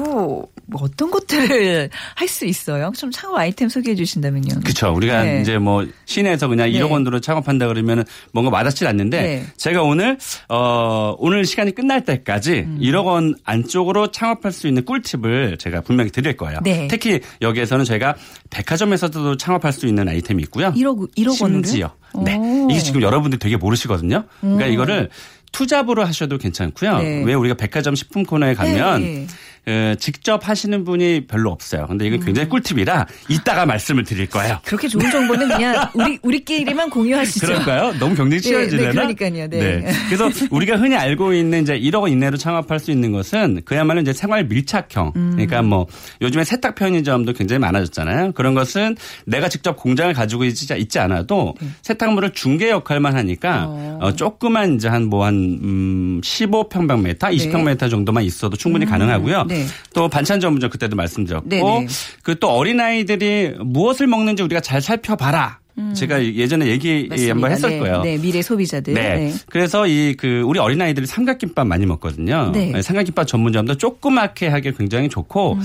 뭐 0.65 0.81
어떤 0.81 1.11
것들을 1.11 1.89
할 2.15 2.27
수 2.33 2.45
있어요? 2.45 2.91
좀 2.97 3.11
창업 3.11 3.37
아이템 3.37 3.69
소개해 3.69 3.95
주신다면요. 3.95 4.61
그렇죠. 4.61 4.91
우리가 4.91 5.23
네. 5.23 5.41
이제 5.41 5.57
뭐 5.59 5.85
시내에서 6.05 6.47
그냥 6.47 6.71
네. 6.71 6.79
1억 6.79 6.89
원으로 6.89 7.19
창업한다 7.19 7.67
그러면 7.67 8.03
뭔가 8.31 8.49
와닿지 8.51 8.87
않는데 8.87 9.21
네. 9.21 9.45
제가 9.57 9.83
오늘 9.83 10.17
어 10.49 11.15
오늘 11.19 11.45
시간이 11.45 11.73
끝날 11.75 12.03
때까지 12.03 12.51
음. 12.61 12.79
1억 12.81 13.05
원 13.05 13.35
안쪽으로 13.43 14.09
창업할 14.11 14.51
수 14.51 14.67
있는 14.67 14.83
꿀팁을 14.85 15.57
제가 15.59 15.81
분명히 15.81 16.09
드릴 16.09 16.35
거예요. 16.37 16.59
네. 16.63 16.87
특히 16.89 17.19
여기에서는 17.41 17.85
저희가 17.85 18.15
백화점에서도 18.49 19.37
창업할 19.37 19.71
수 19.73 19.85
있는 19.85 20.07
아이템이 20.07 20.41
있고요. 20.43 20.71
1억 20.73 21.15
1억 21.15 21.41
원으로? 21.41 21.63
심지어 21.63 21.93
네. 22.21 22.37
오. 22.37 22.67
이게 22.69 22.79
지금 22.79 23.01
여러분들 23.01 23.39
되게 23.39 23.57
모르시거든요. 23.57 24.25
그러니까 24.41 24.65
이거를 24.67 25.09
투잡으로 25.51 26.03
하셔도 26.05 26.37
괜찮고요. 26.37 26.97
네. 26.97 27.23
왜 27.23 27.33
우리가 27.33 27.55
백화점 27.55 27.95
식품 27.95 28.23
코너에 28.23 28.53
가면 28.55 29.01
네. 29.01 29.27
어, 29.65 29.95
직접 29.97 30.47
하시는 30.47 30.83
분이 30.83 31.27
별로 31.27 31.49
없어요. 31.49 31.87
근데 31.87 32.05
이건 32.07 32.21
음. 32.21 32.25
굉장히 32.25 32.49
꿀팁이라 32.49 33.07
이따가 33.29 33.65
말씀을 33.65 34.03
드릴 34.03 34.27
거예요. 34.27 34.59
그렇게 34.65 34.87
좋은 34.89 35.09
정보는 35.09 35.47
그냥 35.47 35.89
우리 35.95 36.19
우리끼리만 36.21 36.89
공유하시죠. 36.89 37.47
그럴까요? 37.47 37.93
너무 37.97 38.13
경쟁 38.15 38.39
네, 38.39 38.41
치열해지려나? 38.41 39.07
네, 39.07 39.13
그러니까요. 39.13 39.47
네. 39.49 39.93
그래서 40.09 40.29
우리가 40.51 40.75
흔히 40.75 40.95
알고 40.95 41.33
있는 41.33 41.61
이제 41.61 41.79
1억 41.79 42.01
원 42.01 42.11
이내로 42.11 42.35
창업할 42.35 42.79
수 42.79 42.91
있는 42.91 43.13
것은 43.13 43.61
그야말로 43.63 44.01
이제 44.01 44.11
생활 44.11 44.45
밀착형. 44.45 45.13
음. 45.15 45.31
그러니까 45.31 45.61
뭐 45.61 45.87
요즘에 46.21 46.43
세탁 46.43 46.75
편의점도 46.75 47.31
굉장히 47.33 47.59
많아졌잖아요. 47.59 48.33
그런 48.33 48.53
것은 48.55 48.97
내가 49.25 49.47
직접 49.47 49.77
공장을 49.77 50.13
가지고 50.13 50.43
있지, 50.43 50.73
있지 50.77 50.99
않아도 50.99 51.55
세탁물을 51.83 52.31
중개 52.33 52.69
역할만 52.69 53.15
하니까 53.15 53.61
네. 53.61 53.65
어. 53.67 53.99
어, 54.01 54.11
조그만 54.13 54.75
이제 54.75 54.89
한뭐 54.89 55.23
한 55.25 55.35
음, 55.35 56.21
15평방미터, 56.21 57.19
20평미터 57.19 57.89
정도만 57.89 58.23
있어도 58.25 58.57
충분히 58.57 58.85
가능하고요. 58.85 59.45
네. 59.53 59.65
또 59.93 60.09
반찬 60.09 60.39
전문점 60.39 60.69
그때도 60.69 60.95
말씀드렸고 60.95 61.47
네, 61.49 61.61
네. 61.61 61.87
그또 62.23 62.49
어린 62.49 62.79
아이들이 62.79 63.53
무엇을 63.59 64.07
먹는지 64.07 64.43
우리가 64.43 64.61
잘 64.61 64.81
살펴봐라. 64.81 65.59
제가 65.95 66.23
예전에 66.23 66.67
얘기 66.67 67.05
음. 67.05 67.09
맞습니다. 67.09 67.33
한번 67.33 67.51
했을 67.51 67.69
네, 67.71 67.79
거예요. 67.79 68.01
네, 68.03 68.15
미래 68.19 68.43
소비자들. 68.43 68.93
네. 68.93 69.33
그래서 69.49 69.87
이 69.87 70.13
그 70.19 70.41
우리 70.45 70.59
어린 70.59 70.79
아이들이 70.79 71.07
삼각김밥 71.07 71.65
많이 71.65 71.87
먹거든요. 71.87 72.51
네. 72.53 72.79
삼각김밥 72.79 73.25
전문점도 73.25 73.77
조그맣게 73.77 74.49
하기 74.49 74.73
굉장히 74.77 75.09
좋고 75.09 75.57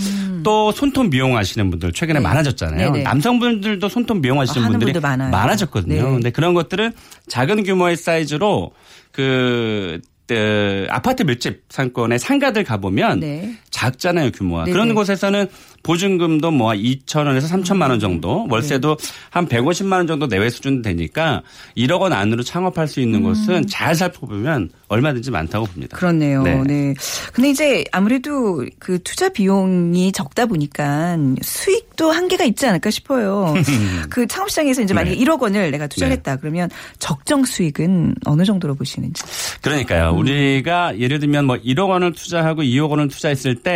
또 0.45 0.73
손톱 0.73 1.09
미용하시는 1.11 1.69
분들 1.69 1.93
최근에 1.93 2.21
음. 2.21 2.23
네. 2.23 2.29
많아졌잖아요. 2.29 2.91
네네. 2.93 3.03
남성분들도 3.05 3.87
손톱 3.91 4.21
미용하시는 4.21 4.63
어, 4.63 4.65
하는 4.65 4.79
분들이. 4.79 4.99
많아졌거든요. 4.99 5.95
네. 5.95 6.01
근데 6.03 6.31
그런 6.31 6.55
것들은 6.55 6.93
작은 7.29 7.65
규모의 7.65 7.97
사이즈로 7.99 8.73
그 9.13 10.01
어, 10.31 10.87
아파트 10.91 11.23
밀집 11.23 11.63
상권의 11.71 12.19
상가들 12.19 12.63
가보면 12.65 13.21
네. 13.21 13.55
작잖아요 13.79 14.33
규모가 14.33 14.65
네네. 14.65 14.73
그런 14.73 14.95
곳에서는 14.95 15.47
보증금도 15.85 16.51
뭐 16.51 16.73
2천 16.73 17.27
원에서 17.27 17.47
3천만 17.47 17.91
원 17.91 18.01
정도 18.01 18.45
네. 18.49 18.55
월세도 18.55 18.97
한 19.31 19.47
150만 19.47 19.93
원 19.93 20.07
정도 20.07 20.27
내외 20.27 20.51
수준 20.51 20.83
되니까 20.83 21.43
1억 21.77 22.01
원 22.01 22.13
안으로 22.13 22.43
창업할 22.43 22.89
수 22.89 23.01
있는 23.01 23.23
곳은 23.23 23.67
잘 23.69 23.95
살펴보면 23.95 24.71
얼마든지 24.89 25.31
많다고 25.31 25.67
봅니다. 25.67 25.97
음. 25.97 25.99
그렇네요. 25.99 26.43
네. 26.43 26.63
네. 26.65 26.95
근데 27.33 27.51
이제 27.51 27.85
아무래도 27.93 28.65
그 28.79 28.99
투자 29.05 29.29
비용이 29.29 30.13
적다 30.13 30.47
보니까 30.47 31.17
수익도 31.43 32.11
한계가 32.11 32.45
있지 32.45 32.67
않을까 32.67 32.91
싶어요. 32.91 33.55
그 34.11 34.27
창업 34.27 34.51
시장에서 34.51 34.83
이제 34.83 34.95
만약에 34.95 35.17
네. 35.17 35.25
1억 35.25 35.41
원을 35.41 35.71
내가 35.71 35.87
투자했다 35.87 36.37
그러면 36.37 36.69
적정 36.99 37.45
수익은 37.45 38.17
어느 38.25 38.45
정도로 38.45 38.75
보시는지. 38.75 39.23
그러니까요. 39.63 40.11
음. 40.11 40.19
우리가 40.19 40.99
예를 40.99 41.19
들면 41.21 41.45
뭐 41.45 41.57
1억 41.57 41.89
원을 41.89 42.13
투자하고 42.13 42.63
2억 42.63 42.91
원을 42.91 43.09
투자했을 43.09 43.57
때 43.57 43.68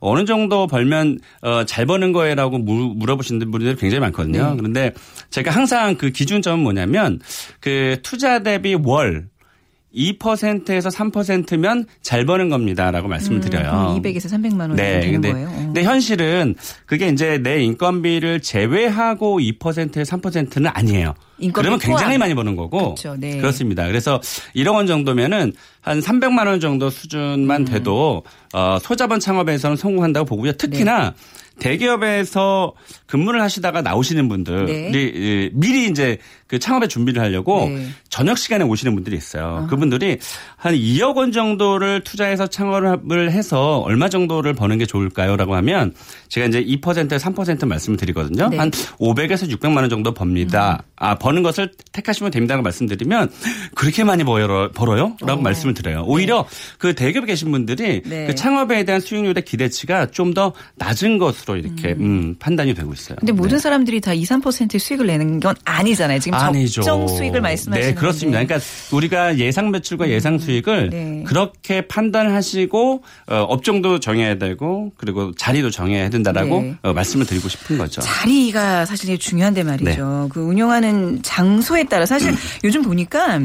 어느 0.00 0.24
정도 0.24 0.66
벌면 0.66 1.18
어, 1.42 1.64
잘 1.64 1.86
버는 1.86 2.12
거예요라고 2.12 2.58
물- 2.58 2.94
물어보시는 2.96 3.50
분들이 3.50 3.74
굉장히 3.76 4.00
많거든요. 4.00 4.50
네. 4.50 4.56
그런데 4.56 4.92
제가 5.30 5.50
항상 5.50 5.96
그 5.96 6.10
기준점은 6.10 6.62
뭐냐면 6.62 7.20
그 7.60 7.98
투자 8.02 8.40
대비 8.42 8.74
월 8.74 9.26
2%에서 9.94 10.88
3%면 10.88 11.86
잘 12.02 12.24
버는 12.26 12.48
겁니다라고 12.48 13.08
말씀을 13.08 13.40
드려요. 13.40 14.00
200에서 14.00 14.28
300만 14.30 14.60
원 14.60 14.76
네, 14.76 15.00
되는 15.00 15.12
근데, 15.12 15.32
거예요. 15.32 15.48
어. 15.48 15.56
근데 15.56 15.82
현실은 15.84 16.54
그게 16.86 17.08
이제 17.08 17.38
내 17.38 17.62
인건비를 17.62 18.40
제외하고 18.40 19.38
2%에서 19.38 20.16
3%는 20.16 20.70
아니에요. 20.74 21.14
그러면 21.52 21.78
굉장히 21.78 22.04
포함. 22.16 22.18
많이 22.20 22.34
버는 22.34 22.56
거고. 22.56 22.94
그렇죠, 22.94 23.16
네. 23.18 23.38
그렇습니다. 23.38 23.86
그래서 23.86 24.20
1억 24.54 24.74
원 24.74 24.86
정도면은 24.86 25.52
한 25.80 26.00
300만 26.00 26.46
원 26.46 26.60
정도 26.60 26.90
수준만 26.90 27.62
음. 27.62 27.64
돼도 27.64 28.22
어, 28.52 28.78
소자본 28.80 29.20
창업에서는 29.20 29.76
성공한다고 29.76 30.26
보고요. 30.26 30.52
특히나 30.52 31.14
대기업에서 31.58 32.72
근무를 33.06 33.40
하시다가 33.42 33.80
나오시는 33.80 34.28
분들이 34.28 34.90
네. 34.90 34.90
이, 34.94 35.50
미리 35.54 35.86
이제 35.88 36.18
그 36.46 36.58
창업에 36.58 36.86
준비를 36.86 37.22
하려고 37.22 37.68
네. 37.68 37.88
저녁 38.10 38.36
시간에 38.38 38.64
오시는 38.64 38.94
분들이 38.94 39.16
있어요. 39.16 39.66
그분들이 39.70 40.18
한 40.56 40.74
2억 40.74 41.16
원 41.16 41.32
정도를 41.32 42.02
투자해서 42.04 42.46
창업을 42.46 43.32
해서 43.32 43.78
얼마 43.78 44.08
정도를 44.08 44.52
버는 44.52 44.78
게 44.78 44.86
좋을까요?라고 44.86 45.54
하면 45.56 45.94
제가 46.28 46.46
이제 46.46 46.62
2%에 46.62 47.16
3% 47.16 47.66
말씀을 47.66 47.96
드리거든요. 47.96 48.48
네. 48.50 48.58
한 48.58 48.70
500에서 48.70 49.48
600만 49.48 49.78
원 49.78 49.88
정도 49.88 50.12
법니다. 50.12 50.82
아 50.96 51.16
버는 51.16 51.42
것을 51.42 51.72
택하시면 51.92 52.30
됩니다라고 52.30 52.62
말씀드리면 52.62 53.30
그렇게 53.74 54.04
많이 54.04 54.24
벌어, 54.24 54.70
벌어요?라고 54.72 55.40
말씀을 55.40 55.74
드려요. 55.74 56.04
오히려 56.06 56.46
그 56.78 56.94
대기업에 56.94 57.26
계신 57.26 57.50
분들이 57.50 58.02
네. 58.04 58.26
그 58.26 58.34
창업에 58.34 58.84
대한 58.84 59.00
수익률의 59.00 59.44
기대치가 59.44 60.10
좀 60.10 60.34
더 60.34 60.52
낮은 60.74 61.18
것으로 61.18 61.43
이렇게 61.56 61.92
음, 61.92 62.36
판단이 62.38 62.74
되고 62.74 62.92
있어요. 62.92 63.16
근데 63.18 63.32
모든 63.32 63.56
네. 63.56 63.58
사람들이 63.58 64.00
다 64.00 64.14
2, 64.14 64.22
3%의 64.22 64.78
수익을 64.78 65.06
내는 65.06 65.40
건 65.40 65.54
아니잖아요. 65.64 66.18
지금 66.20 66.38
아니죠. 66.38 66.82
적정 66.82 67.08
수익을 67.08 67.40
말씀하시는 67.40 67.88
네, 67.88 67.94
그렇습니다. 67.94 68.38
건데. 68.38 68.46
그러니까 68.46 68.66
우리가 68.92 69.38
예상 69.38 69.70
매출과 69.70 70.08
예상 70.08 70.38
수익을 70.38 70.90
네. 70.90 71.24
그렇게 71.26 71.86
판단하시고 71.86 73.02
어, 73.28 73.36
업종도 73.48 74.00
정해야 74.00 74.38
되고 74.38 74.92
그리고 74.96 75.32
자리도 75.34 75.70
정해야 75.70 76.08
된다라고 76.08 76.62
네. 76.62 76.76
어, 76.82 76.92
말씀을 76.92 77.26
드리고 77.26 77.48
싶은 77.48 77.78
거죠. 77.78 78.00
자리가 78.00 78.86
사실 78.86 79.18
중요한데 79.18 79.64
말이죠. 79.64 80.28
그 80.32 80.40
운영하는 80.40 80.84
하는 80.84 81.22
장소에 81.22 81.84
따라 81.84 82.06
사실 82.06 82.34
요즘 82.62 82.82
보니까 82.82 83.40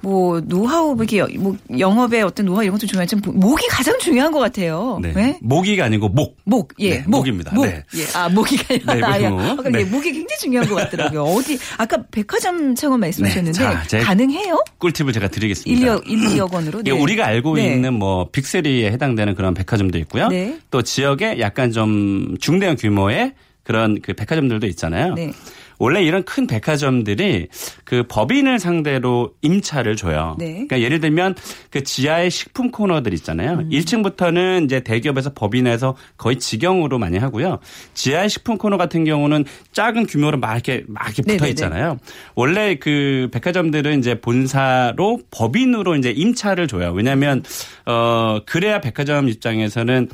뭐 0.00 0.40
노하우 0.40 0.94
뭐 0.94 1.04
이렇게 1.04 1.38
뭐 1.38 1.56
영업의 1.78 2.22
어떤 2.22 2.46
노하우 2.46 2.62
이런 2.62 2.72
것도 2.72 2.86
중요하지만 2.86 3.22
목이 3.38 3.66
가장 3.68 3.98
중요한 3.98 4.32
것 4.32 4.38
같아요. 4.38 4.98
네. 5.02 5.12
왜? 5.14 5.38
모기가 5.40 5.84
아니고 5.84 6.08
목. 6.08 6.38
목, 6.44 6.72
예, 6.78 6.90
네, 6.90 7.04
목, 7.06 7.18
목입니다. 7.18 7.37
목, 7.52 7.64
네. 7.66 7.82
예, 7.96 8.04
아 8.14 8.28
목이가 8.28 8.64
아니라 8.70 8.94
네, 8.94 9.02
아, 9.02 9.22
야, 9.22 9.30
목. 9.30 9.40
아까 9.40 9.70
네. 9.70 9.80
예, 9.80 9.84
목이 9.84 10.12
굉장히 10.12 10.38
중요한 10.40 10.68
것 10.68 10.74
같더라고요. 10.76 11.22
어디 11.24 11.58
아까 11.76 11.98
백화점 12.10 12.74
창업 12.74 12.98
말씀하셨는데 13.00 13.58
네, 13.58 13.64
자, 13.64 13.82
제- 13.86 13.98
가능해요? 14.00 14.62
꿀팁을 14.78 15.12
제가 15.12 15.28
드리겠습니다. 15.28 15.96
1억 15.96 16.02
1, 16.08 16.18
2억 16.36 16.52
원으로? 16.52 16.80
이게 16.80 16.90
우리가 16.90 17.26
알고 17.26 17.56
네. 17.56 17.74
있는 17.74 17.94
뭐 17.94 18.30
빅3에 18.30 18.84
해당되는 18.92 19.34
그런 19.34 19.54
백화점도 19.54 19.98
있고요. 19.98 20.28
네. 20.28 20.58
또 20.70 20.82
지역에 20.82 21.40
약간 21.40 21.72
좀 21.72 22.36
중대형 22.40 22.76
규모의 22.76 23.32
그런 23.64 24.00
그 24.00 24.14
백화점들도 24.14 24.66
있잖아요. 24.68 25.14
네. 25.14 25.32
원래 25.78 26.02
이런 26.02 26.24
큰 26.24 26.46
백화점들이 26.46 27.48
그 27.84 28.04
법인을 28.08 28.58
상대로 28.58 29.32
임차를 29.42 29.96
줘요. 29.96 30.36
네. 30.38 30.52
그러니까 30.52 30.80
예를 30.80 31.00
들면 31.00 31.34
그 31.70 31.82
지하의 31.82 32.30
식품 32.30 32.70
코너들 32.70 33.14
있잖아요. 33.14 33.58
음. 33.60 33.70
1층부터는 33.70 34.64
이제 34.64 34.80
대기업에서 34.80 35.32
법인에서 35.34 35.96
거의 36.16 36.38
직영으로 36.38 36.98
많이 36.98 37.18
하고요. 37.18 37.58
지하의 37.94 38.28
식품 38.28 38.58
코너 38.58 38.76
같은 38.76 39.04
경우는 39.04 39.44
작은 39.72 40.06
규모로 40.06 40.38
막 40.38 40.52
이렇게 40.54 40.84
막 40.88 41.06
이렇게 41.06 41.22
붙어. 41.22 41.46
있잖아요. 41.48 41.98
원래 42.34 42.74
그 42.76 43.28
백화점들은 43.32 43.98
이제 43.98 44.20
본사로 44.20 45.20
법인으로 45.30 45.96
이제 45.96 46.10
임차를 46.10 46.66
줘요. 46.68 46.92
왜냐하면 46.92 47.42
어 47.86 48.40
그래야 48.46 48.80
백화점 48.80 49.28
입장에서는 49.28 50.08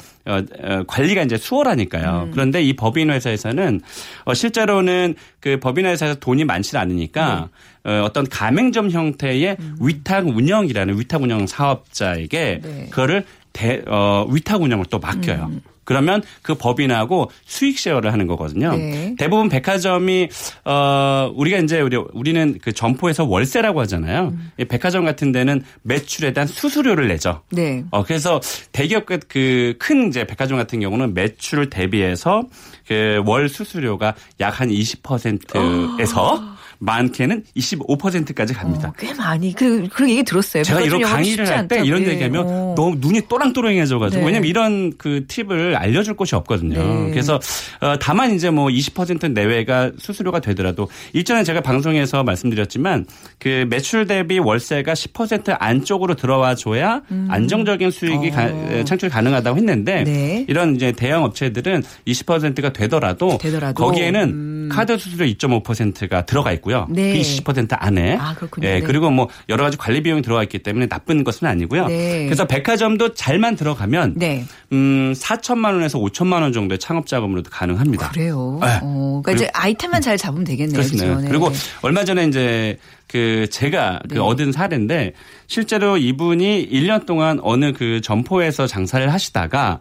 관리가 0.87 1.23
이제 1.23 1.37
수월하니까요. 1.37 2.29
그런데 2.33 2.63
이 2.63 2.75
법인 2.75 3.11
회사에서는 3.11 3.81
어, 4.25 4.35
실제로는 4.35 5.15
그 5.41 5.59
법인 5.61 5.87
회사에서 5.87 6.15
돈이 6.19 6.45
많지 6.45 6.77
않으니까 6.77 7.49
어, 7.85 8.03
어떤 8.05 8.27
가맹점 8.29 8.91
형태의 8.91 9.57
위탁 9.81 10.27
운영이라는 10.27 10.99
위탁 10.99 11.23
운영 11.23 11.47
사업자에게 11.47 12.61
네. 12.63 12.87
그거를 12.91 13.25
대, 13.53 13.83
어, 13.87 14.27
위탁 14.29 14.63
운영을 14.63 14.87
또 14.91 14.99
맡겨요. 14.99 15.51
그러면 15.85 16.23
그 16.43 16.55
법인하고 16.55 17.31
수익 17.45 17.79
쉐어를 17.79 18.13
하는 18.13 18.27
거거든요. 18.27 18.77
네. 18.77 19.15
대부분 19.19 19.49
백화점이 19.49 20.29
어 20.65 21.31
우리가 21.35 21.59
이제 21.59 21.81
우리 21.81 21.97
우리는 22.13 22.59
그 22.63 22.73
점포에서 22.73 23.25
월세라고 23.25 23.81
하잖아요. 23.83 24.33
이 24.59 24.65
백화점 24.65 25.05
같은 25.05 25.33
데는 25.33 25.63
매출에 25.83 26.33
대한 26.33 26.47
수수료를 26.47 27.09
내죠. 27.09 27.43
네. 27.51 27.85
어 27.91 28.03
그래서 28.05 28.41
대기업 28.73 29.07
그 29.07 29.75
큰 29.79 30.09
이제 30.09 30.27
백화점 30.27 30.57
같은 30.59 30.81
경우는 30.81 31.15
매출 31.15 31.69
대비해서 31.71 32.43
그 32.87 33.23
월 33.27 33.49
수수료가 33.49 34.15
약 34.41 34.55
한 34.61 34.69
20%에서 34.69 36.54
많게는 36.85 37.45
25%까지 37.57 38.53
갑니다. 38.55 38.89
어, 38.89 38.93
꽤 38.99 39.13
많이 39.15 39.55
그 39.55 39.89
그런 39.89 40.11
얘기 40.11 40.23
들었어요. 40.23 40.63
제가 40.63 40.81
이런 40.81 41.03
강의를 41.03 41.49
할 41.49 41.67
때. 41.69 41.83
이런 41.85 42.03
예. 42.05 42.09
얘기하면 42.09 42.45
어. 42.47 42.75
너무 42.77 42.97
눈이 43.01 43.23
또랑또랑해져가지고 43.29 44.21
네. 44.21 44.27
왜냐면 44.27 44.49
이런 44.49 44.93
그 44.99 45.25
팁을 45.27 45.77
알려줄 45.77 46.15
곳이 46.15 46.35
없거든요. 46.35 46.75
네. 47.07 47.11
그래서 47.11 47.41
어, 47.81 47.97
다만 48.01 48.35
이제 48.35 48.51
뭐 48.51 48.69
20% 48.69 49.33
내외가 49.33 49.91
수수료가 49.99 50.41
되더라도 50.41 50.89
일전에 51.13 51.43
제가 51.45 51.61
방송에서 51.61 52.23
말씀드렸지만 52.25 53.07
그 53.39 53.67
매출 53.69 54.07
대비 54.07 54.39
월세가 54.39 54.93
10% 54.93 55.57
안쪽으로 55.59 56.15
들어와 56.15 56.55
줘야 56.55 57.03
안정적인 57.29 57.91
수익이 57.91 58.31
가- 58.31 58.45
어. 58.53 58.83
창출이 58.85 59.11
가능하다고 59.11 59.57
했는데 59.59 60.05
네. 60.05 60.45
이런 60.49 60.77
이제 60.77 60.93
대형 60.93 61.25
업체들은 61.25 61.83
20%가 62.07 62.73
되더라도, 62.73 63.39
되더라도. 63.39 63.85
거기에는 63.85 64.21
음. 64.31 64.69
카드 64.71 64.97
수수료 64.99 65.25
2.5%가 65.27 66.27
들어가 66.27 66.53
있고요. 66.53 66.74
네. 66.89 67.13
그 67.13 67.19
20% 67.19 67.77
안에. 67.79 68.17
아, 68.17 68.35
그렇군요. 68.35 68.67
예, 68.69 68.75
네. 68.75 68.81
그리고 68.81 69.11
뭐 69.11 69.29
여러 69.49 69.65
가지 69.65 69.77
관리 69.77 70.03
비용이 70.03 70.23
들어가 70.23 70.43
있기 70.43 70.61
때문에 70.61 70.87
나쁜 70.87 71.25
것은 71.25 71.47
아니고요. 71.47 71.87
네. 71.89 72.25
그래서 72.25 72.47
백화점도 72.47 73.15
잘만 73.15 73.57
들어가면 73.57 74.15
네. 74.17 74.45
음, 74.73 75.13
4천만 75.17 75.75
원에서 75.75 75.99
5천만 75.99 76.43
원 76.43 76.53
정도의 76.53 76.79
창업 76.79 77.07
자금으로도 77.07 77.51
가능합니다. 77.51 78.11
그래요. 78.11 78.59
네. 78.61 78.81
어, 78.83 79.23
그러니까 79.25 79.33
이제 79.33 79.51
아이템만 79.55 80.03
잘 80.03 80.17
잡으면 80.17 80.45
되겠네요. 80.45 80.75
그렇습니다. 80.75 81.21
네. 81.21 81.29
그리고 81.29 81.51
얼마 81.83 82.05
전에 82.05 82.27
이제 82.27 82.79
그 83.07 83.47
제가 83.51 84.01
그 84.09 84.15
네. 84.15 84.21
얻은 84.21 84.53
사례인데 84.53 85.13
실제로 85.47 85.97
이분이 85.97 86.69
1년 86.71 87.07
동안 87.07 87.39
어느 87.43 87.73
그 87.73 88.01
점포에서 88.01 88.67
장사를 88.67 89.13
하시다가 89.13 89.81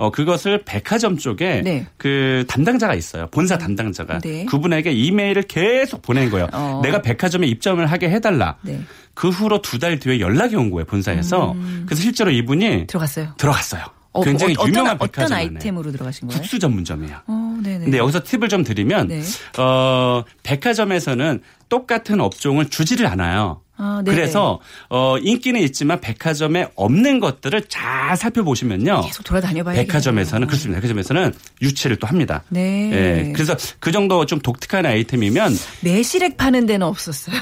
어 0.00 0.10
그것을 0.10 0.62
백화점 0.64 1.18
쪽에 1.18 1.60
네. 1.62 1.86
그 1.98 2.44
담당자가 2.48 2.94
있어요. 2.94 3.26
본사 3.30 3.58
담당자가 3.58 4.20
네. 4.20 4.46
그분에게 4.46 4.92
이메일을 4.92 5.42
계속 5.42 6.00
보낸 6.00 6.30
거예요. 6.30 6.48
어. 6.54 6.80
내가 6.82 7.02
백화점에 7.02 7.46
입점을 7.46 7.84
하게 7.84 8.08
해달라. 8.08 8.56
네. 8.62 8.80
그 9.12 9.28
후로 9.28 9.60
두 9.60 9.78
달 9.78 9.98
뒤에 9.98 10.18
연락이 10.20 10.56
온 10.56 10.70
거예요 10.70 10.86
본사에서. 10.86 11.54
그래서 11.84 12.00
실제로 12.02 12.30
이분이 12.30 12.86
들어갔어요. 12.86 13.34
들어갔어요. 13.36 13.82
음. 13.82 14.00
어, 14.12 14.22
굉장히 14.22 14.54
어, 14.58 14.64
유명한 14.66 14.96
어떤, 14.96 15.06
백화점 15.08 15.36
어떤. 15.36 15.38
아이템으로 15.56 15.92
들어가신 15.92 16.28
거예요? 16.28 16.40
국수 16.40 16.58
전문점이에요. 16.58 17.16
어, 17.26 17.58
네네. 17.62 17.84
근데 17.84 17.98
여기서 17.98 18.22
팁을 18.24 18.48
좀 18.48 18.64
드리면 18.64 19.08
네. 19.08 19.20
어 19.58 20.24
백화점에서는 20.42 21.40
똑같은 21.68 22.20
업종을 22.20 22.70
주지를 22.70 23.06
않아요. 23.06 23.60
아, 23.82 24.02
네네. 24.04 24.14
그래서 24.14 24.60
어 24.90 25.16
인기는 25.18 25.58
있지만 25.62 26.00
백화점에 26.00 26.68
없는 26.74 27.18
것들을 27.18 27.62
잘 27.68 28.16
살펴보시면요. 28.16 29.00
계속 29.06 29.22
돌아다녀봐야 29.24 29.76
백화점에서는 29.76 30.46
그렇습니다. 30.46 30.80
백화점에서는 30.80 31.32
유치를 31.62 31.96
또 31.96 32.06
합니다. 32.06 32.42
네. 32.50 32.90
예. 32.92 33.32
그래서 33.32 33.56
그 33.80 33.90
정도 33.90 34.26
좀 34.26 34.38
독특한 34.40 34.84
아이템이면 34.84 35.56
매실액 35.80 36.36
파는 36.36 36.66
데는 36.66 36.86
없었어요. 36.86 37.36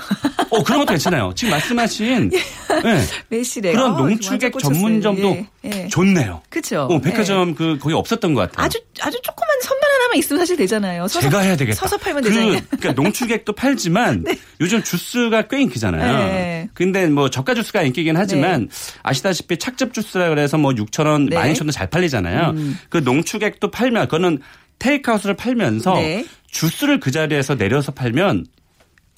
어 0.50 0.62
그런 0.62 0.80
것도 0.80 0.92
괜찮아요. 0.92 1.32
지금 1.34 1.50
말씀하신 1.50 2.30
예. 2.84 3.00
매실액. 3.28 3.72
그런 3.72 3.94
아, 3.94 3.98
농축액. 3.98 4.58
전문점도 4.58 5.28
예, 5.64 5.70
예. 5.84 5.88
좋네요. 5.88 6.42
그렇죠. 6.48 6.82
어, 6.82 7.00
백화점 7.00 7.54
그 7.54 7.78
거기 7.80 7.94
없었던 7.94 8.34
것 8.34 8.40
같아요. 8.42 8.64
아주 8.64 8.78
아주 9.00 9.18
조그만 9.22 9.48
선반 9.62 9.90
하나만 9.90 10.16
있으면 10.18 10.38
사실 10.40 10.56
되잖아요. 10.56 11.08
서서, 11.08 11.20
제가 11.22 11.40
해야 11.40 11.56
되겠다. 11.56 11.76
서서 11.80 11.96
팔면 11.96 12.22
그, 12.22 12.28
되잖아요. 12.30 12.60
그러니까 12.78 12.92
농축액도 13.02 13.52
팔지만 13.54 14.24
요즘 14.60 14.82
주스가 14.82 15.42
꽤 15.48 15.60
인기잖아요. 15.62 16.27
네. 16.28 16.68
근데 16.74 17.06
뭐 17.06 17.30
저가 17.30 17.54
주스가 17.54 17.82
인기긴 17.82 18.16
하지만 18.16 18.68
아시다시피 19.02 19.56
착즙 19.58 19.92
주스라 19.94 20.28
그래서 20.28 20.58
뭐 20.58 20.72
6천 20.72 21.06
원, 21.06 21.26
네. 21.26 21.36
음. 21.36 21.42
12,000원 21.42 21.72
잘 21.72 21.88
팔리잖아요. 21.88 22.54
그 22.88 22.98
농축액도 22.98 23.70
팔면 23.70 24.06
그거는 24.06 24.38
테이크아웃을 24.78 25.34
팔면서 25.34 25.94
네. 25.94 26.24
주스를 26.50 27.00
그 27.00 27.10
자리에서 27.10 27.56
내려서 27.56 27.92
팔면 27.92 28.46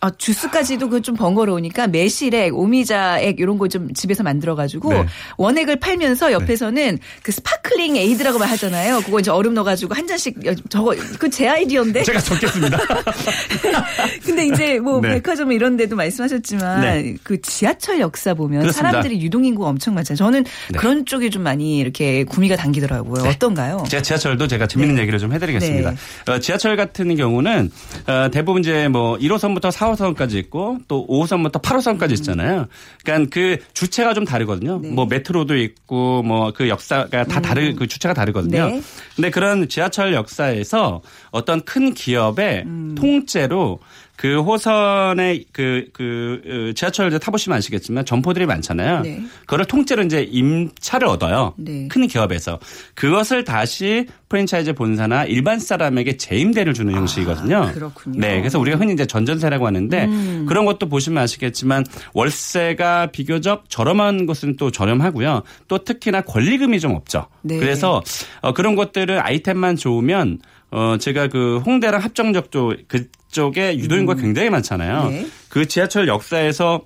아, 0.02 0.10
주스까지도 0.16 0.88
그 0.88 1.00
좀 1.02 1.14
번거로우니까 1.16 1.86
매실액, 1.88 2.56
오미자액 2.56 3.38
이런 3.40 3.58
거 3.58 3.68
좀 3.68 3.92
집에서 3.94 4.22
만들어 4.22 4.54
가지고 4.54 4.92
네. 4.92 5.06
원액을 5.38 5.76
팔면서 5.76 6.32
옆에서는 6.32 6.98
그 7.22 7.32
sparkling 7.33 7.96
에이드라고 7.96 8.38
말 8.38 8.48
하잖아요. 8.50 9.00
그거 9.02 9.20
이제 9.20 9.30
얼음 9.30 9.54
넣어 9.54 9.64
가지고 9.64 9.94
한 9.94 10.06
잔씩 10.06 10.44
여- 10.46 10.54
저거 10.68 10.94
그 11.18 11.28
제 11.30 11.46
아이디어인데. 11.48 12.02
제가 12.02 12.18
적겠습니다. 12.20 12.78
근데 14.24 14.46
이제 14.46 14.78
뭐 14.80 15.00
네. 15.00 15.10
백화점 15.14 15.52
이런 15.52 15.76
데도 15.76 15.96
말씀하셨지만 15.96 16.80
네. 16.80 17.14
그 17.22 17.40
지하철 17.40 18.00
역사 18.00 18.34
보면 18.34 18.60
그렇습니다. 18.60 18.88
사람들이 18.90 19.20
유동 19.22 19.44
인구가 19.44 19.68
엄청 19.68 19.94
많잖아요. 19.94 20.16
저는 20.16 20.44
네. 20.44 20.78
그런 20.78 21.06
쪽이 21.06 21.30
좀 21.30 21.42
많이 21.42 21.78
이렇게 21.78 22.24
구미가 22.24 22.56
당기더라고요. 22.56 23.24
어떤가요? 23.28 23.84
제가 23.88 24.02
지하철도 24.02 24.46
제가 24.48 24.66
재밌는 24.66 24.96
네. 24.96 25.02
얘기를 25.02 25.18
좀 25.18 25.32
해드리겠습니다. 25.32 25.94
어, 26.28 26.38
지하철 26.40 26.76
같은 26.76 27.14
경우는 27.16 27.70
어, 28.06 28.28
대부분 28.32 28.60
이제 28.60 28.88
뭐 28.88 29.16
1호선부터 29.18 29.70
4 29.70 29.89
호선까지 29.90 30.38
있고 30.38 30.79
또 30.88 31.07
5호선부터 31.09 31.62
8호선까지 31.62 32.12
있잖아요. 32.12 32.66
그러니까 33.05 33.31
그 33.33 33.59
주체가 33.74 34.14
좀 34.14 34.24
다르거든요. 34.24 34.79
네. 34.81 34.90
뭐 34.90 35.07
메트로도 35.07 35.57
있고 35.57 36.22
뭐 36.22 36.50
그 36.61 36.68
역사가 36.68 37.24
다 37.24 37.40
다르 37.40 37.74
그 37.74 37.87
주체가 37.87 38.12
다르거든요. 38.14 38.68
네. 38.68 38.83
근데 39.16 39.31
그런 39.31 39.68
지하철 39.68 40.12
역사에서 40.12 41.00
어떤 41.31 41.62
큰 41.62 41.94
기업의 41.94 42.66
통째로 42.96 43.81
그 44.16 44.42
호선의 44.42 45.46
그, 45.50 45.87
그, 45.94 46.42
어, 46.44 46.72
지하철 46.74 47.18
타보시면 47.18 47.57
아시겠지만 47.57 48.05
점포들이 48.05 48.44
많잖아요. 48.44 49.00
네. 49.00 49.22
그거를 49.40 49.64
통째로 49.64 50.03
이제 50.03 50.22
임차를 50.22 51.09
얻어요. 51.09 51.55
네. 51.57 51.88
큰 51.88 52.07
기업에서. 52.07 52.59
그것을 52.94 53.44
다시 53.44 54.07
프랜차이즈 54.30 54.72
본사나 54.74 55.24
일반 55.24 55.58
사람에게 55.58 56.16
재임대를 56.16 56.72
주는 56.72 56.94
형식이거든요. 56.94 57.72
그렇군요. 57.74 58.20
네. 58.20 58.38
그래서 58.38 58.58
우리가 58.60 58.78
흔히 58.78 58.92
이제 58.92 59.04
전전세라고 59.04 59.66
하는데 59.66 60.04
음. 60.04 60.46
그런 60.48 60.64
것도 60.64 60.88
보시면 60.88 61.22
아시겠지만 61.22 61.84
월세가 62.14 63.08
비교적 63.08 63.68
저렴한 63.68 64.26
곳은 64.26 64.56
또 64.56 64.70
저렴하고요. 64.70 65.42
또 65.66 65.78
특히나 65.78 66.22
권리금이 66.22 66.78
좀 66.78 66.94
없죠. 66.94 67.26
네. 67.42 67.58
그래서 67.58 68.02
어, 68.40 68.54
그런 68.54 68.76
것들을 68.76 69.20
아이템만 69.20 69.76
좋으면 69.76 70.38
어 70.70 70.96
제가 71.00 71.26
그 71.26 71.58
홍대랑 71.66 72.00
합정역 72.00 72.52
쪽 72.52 72.76
그쪽에 72.86 73.76
유도인구가 73.78 74.20
굉장히 74.20 74.48
많잖아요. 74.50 75.08
네. 75.08 75.26
그 75.48 75.66
지하철 75.66 76.06
역사에서 76.06 76.82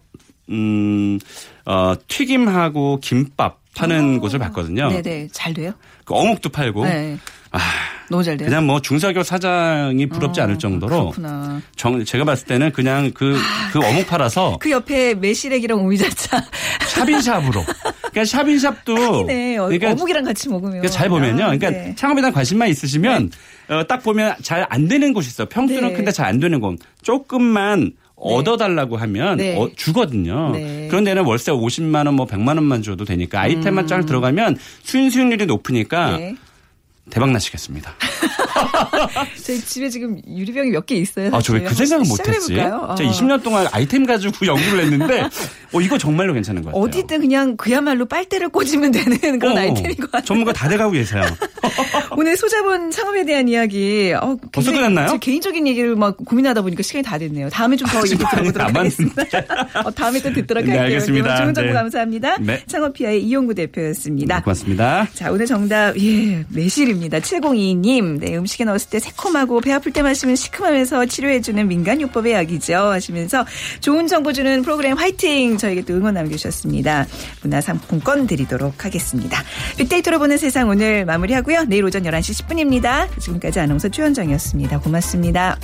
음, 0.49 1.19
어, 1.67 1.95
튀김하고 2.09 3.01
김밥 3.03 3.64
파는 3.77 4.21
곳을 4.21 4.39
봤거든요. 4.39 4.89
네네 4.89 5.29
잘 5.33 5.53
돼요. 5.55 5.73
그 6.05 6.15
어묵도 6.15 6.51
팔고. 6.51 6.85
네. 6.85 7.19
아, 7.51 7.59
너무 8.11 8.23
잘 8.25 8.37
돼요. 8.37 8.49
그냥 8.49 8.67
뭐 8.67 8.81
중소기업 8.83 9.25
사장이 9.25 10.07
부럽지 10.09 10.41
않을 10.41 10.59
정도로 10.59 10.97
어, 10.97 11.01
그렇구나. 11.13 11.61
정, 11.77 12.05
제가 12.05 12.25
봤을 12.25 12.47
때는 12.47 12.73
그냥 12.73 13.13
그, 13.15 13.39
그 13.73 13.79
어묵 13.79 14.09
팔아서 14.09 14.59
그 14.61 14.71
옆에 14.73 15.15
매실액이랑 15.15 15.79
오미자차. 15.85 16.43
샵인샵으로. 16.89 17.65
그러니까 18.11 18.25
샵인샵도. 18.25 19.27
네, 19.27 19.57
어, 19.57 19.65
그러니까 19.67 19.93
어묵이랑 19.93 20.25
같이 20.25 20.49
먹으면. 20.49 20.73
그러니까 20.73 20.91
잘 20.93 21.09
보면요. 21.09 21.37
그러니까 21.45 21.71
네. 21.71 21.95
창업에 21.97 22.21
대한 22.21 22.33
관심만 22.33 22.69
있으시면 22.69 23.31
어, 23.69 23.85
딱 23.87 24.03
보면 24.03 24.35
잘 24.43 24.67
안 24.69 24.89
되는 24.89 25.13
곳이 25.13 25.29
있어. 25.29 25.45
평수는 25.49 25.89
네. 25.91 25.95
큰데 25.95 26.11
잘 26.11 26.27
안 26.27 26.41
되는 26.41 26.59
곳. 26.61 26.79
조금만 27.03 27.93
얻어달라고 28.17 28.97
하면 28.97 29.37
네. 29.37 29.57
어, 29.57 29.69
주거든요. 29.75 30.53
네. 30.53 30.89
그런 30.89 31.05
데는 31.05 31.25
월세 31.25 31.53
50만 31.53 32.07
원, 32.07 32.15
뭐 32.15 32.27
100만 32.27 32.49
원만 32.57 32.83
줘도 32.83 33.05
되니까 33.05 33.41
아이템만 33.41 33.87
쫙 33.87 34.07
들어가면 34.07 34.57
수익 34.83 35.11
수익률이 35.11 35.47
높으니까 35.47 36.17
음. 36.17 36.19
네. 36.19 36.37
대박 37.11 37.31
나시겠습니다. 37.33 37.95
저희 39.45 39.61
집에 39.61 39.89
지금 39.89 40.21
유리병이 40.27 40.71
몇 40.71 40.85
개 40.87 40.97
있어요. 40.97 41.31
아, 41.33 41.41
저 41.41 41.55
왜 41.55 41.65
그 41.65 41.75
생각을 41.75 42.05
못 42.07 42.19
했지? 42.29 42.41
시작해볼까요? 42.43 42.95
제가 42.99 43.11
20년 43.11 43.43
동안 43.43 43.67
아이템 43.73 44.05
가지고 44.07 44.45
연구를 44.47 44.85
했는데, 44.85 45.23
어, 45.73 45.81
이거 45.81 45.97
정말로 45.99 46.35
괜찮은 46.35 46.63
것 46.63 46.69
같아요. 46.71 46.83
어디든 46.85 47.21
그냥 47.21 47.57
그야말로 47.57 48.05
빨대를 48.07 48.51
꽂으면 48.51 48.91
되는 48.93 49.39
그런 49.39 49.57
어, 49.57 49.61
아이템인 49.61 49.97
것 49.97 50.11
같아요. 50.11 50.25
전문가 50.27 50.53
다 50.53 50.69
돼가고 50.69 50.93
계세요. 50.93 51.23
오늘 52.17 52.37
소자본 52.37 52.91
창업에 52.91 53.25
대한 53.25 53.49
이야기. 53.49 54.13
어, 54.21 54.37
벌써 54.53 54.73
끝났나요? 54.73 55.09
제 55.09 55.19
개인적인 55.19 55.67
얘기를 55.67 55.97
막 55.97 56.17
고민하다 56.17 56.63
보니까 56.63 56.83
시간이 56.83 57.03
다 57.03 57.17
됐네요. 57.19 57.49
다음에 57.51 57.77
좀 57.77 57.89
더 57.89 57.99
얘기 58.07 58.17
들어보도록 58.19 58.75
하겠습니다. 58.77 59.23
어, 59.85 59.91
다음에 59.91 60.21
또 60.21 60.33
듣도록 60.33 60.65
네, 60.65 60.71
할게요. 60.71 60.85
알겠습니다. 60.97 61.37
좋은 61.37 61.55
정보 61.55 61.69
네. 61.69 61.75
감사합니다. 61.75 62.37
네. 62.41 62.63
창업피아의 62.67 63.23
이용구 63.25 63.55
대표였습니다. 63.55 64.37
네, 64.37 64.43
고맙습니다. 64.43 65.09
자, 65.15 65.31
오늘 65.31 65.47
정답, 65.47 65.97
예, 65.99 66.45
매실입니다. 66.49 67.19
7022님. 67.21 68.14
네, 68.19 68.37
음식에 68.37 68.65
넣었을 68.65 68.91
때 68.91 68.99
새콤하고 68.99 69.61
배 69.61 69.73
아플 69.73 69.93
때 69.93 70.03
마시면 70.03 70.37
시큼하면서 70.37 71.07
치료해주는 71.07 71.67
민간요법의 71.69 72.33
약이죠. 72.33 72.75
하시면서 72.75 73.45
좋은 73.81 74.07
정보 74.07 74.33
주는 74.33 74.63
프로그램 74.63 74.97
화이팅! 74.97 75.57
저에게 75.59 75.83
또 75.83 75.95
응원 75.95 76.15
남겨주셨습니다. 76.15 77.07
문화상품권 77.43 78.27
드리도록 78.27 78.85
하겠습니다. 78.85 79.43
빅데이터로 79.79 80.19
보는 80.19 80.39
세상 80.39 80.69
오늘 80.69 81.05
마무리하고요. 81.05 81.65
내일 81.65 81.85
오전 81.85 82.03
11시 82.03 82.47
10분입니다. 82.47 83.09
지금까지 83.21 83.61
아나운서 83.61 83.89
최현정이었습니다. 83.89 84.81
고맙습니다. 84.81 85.59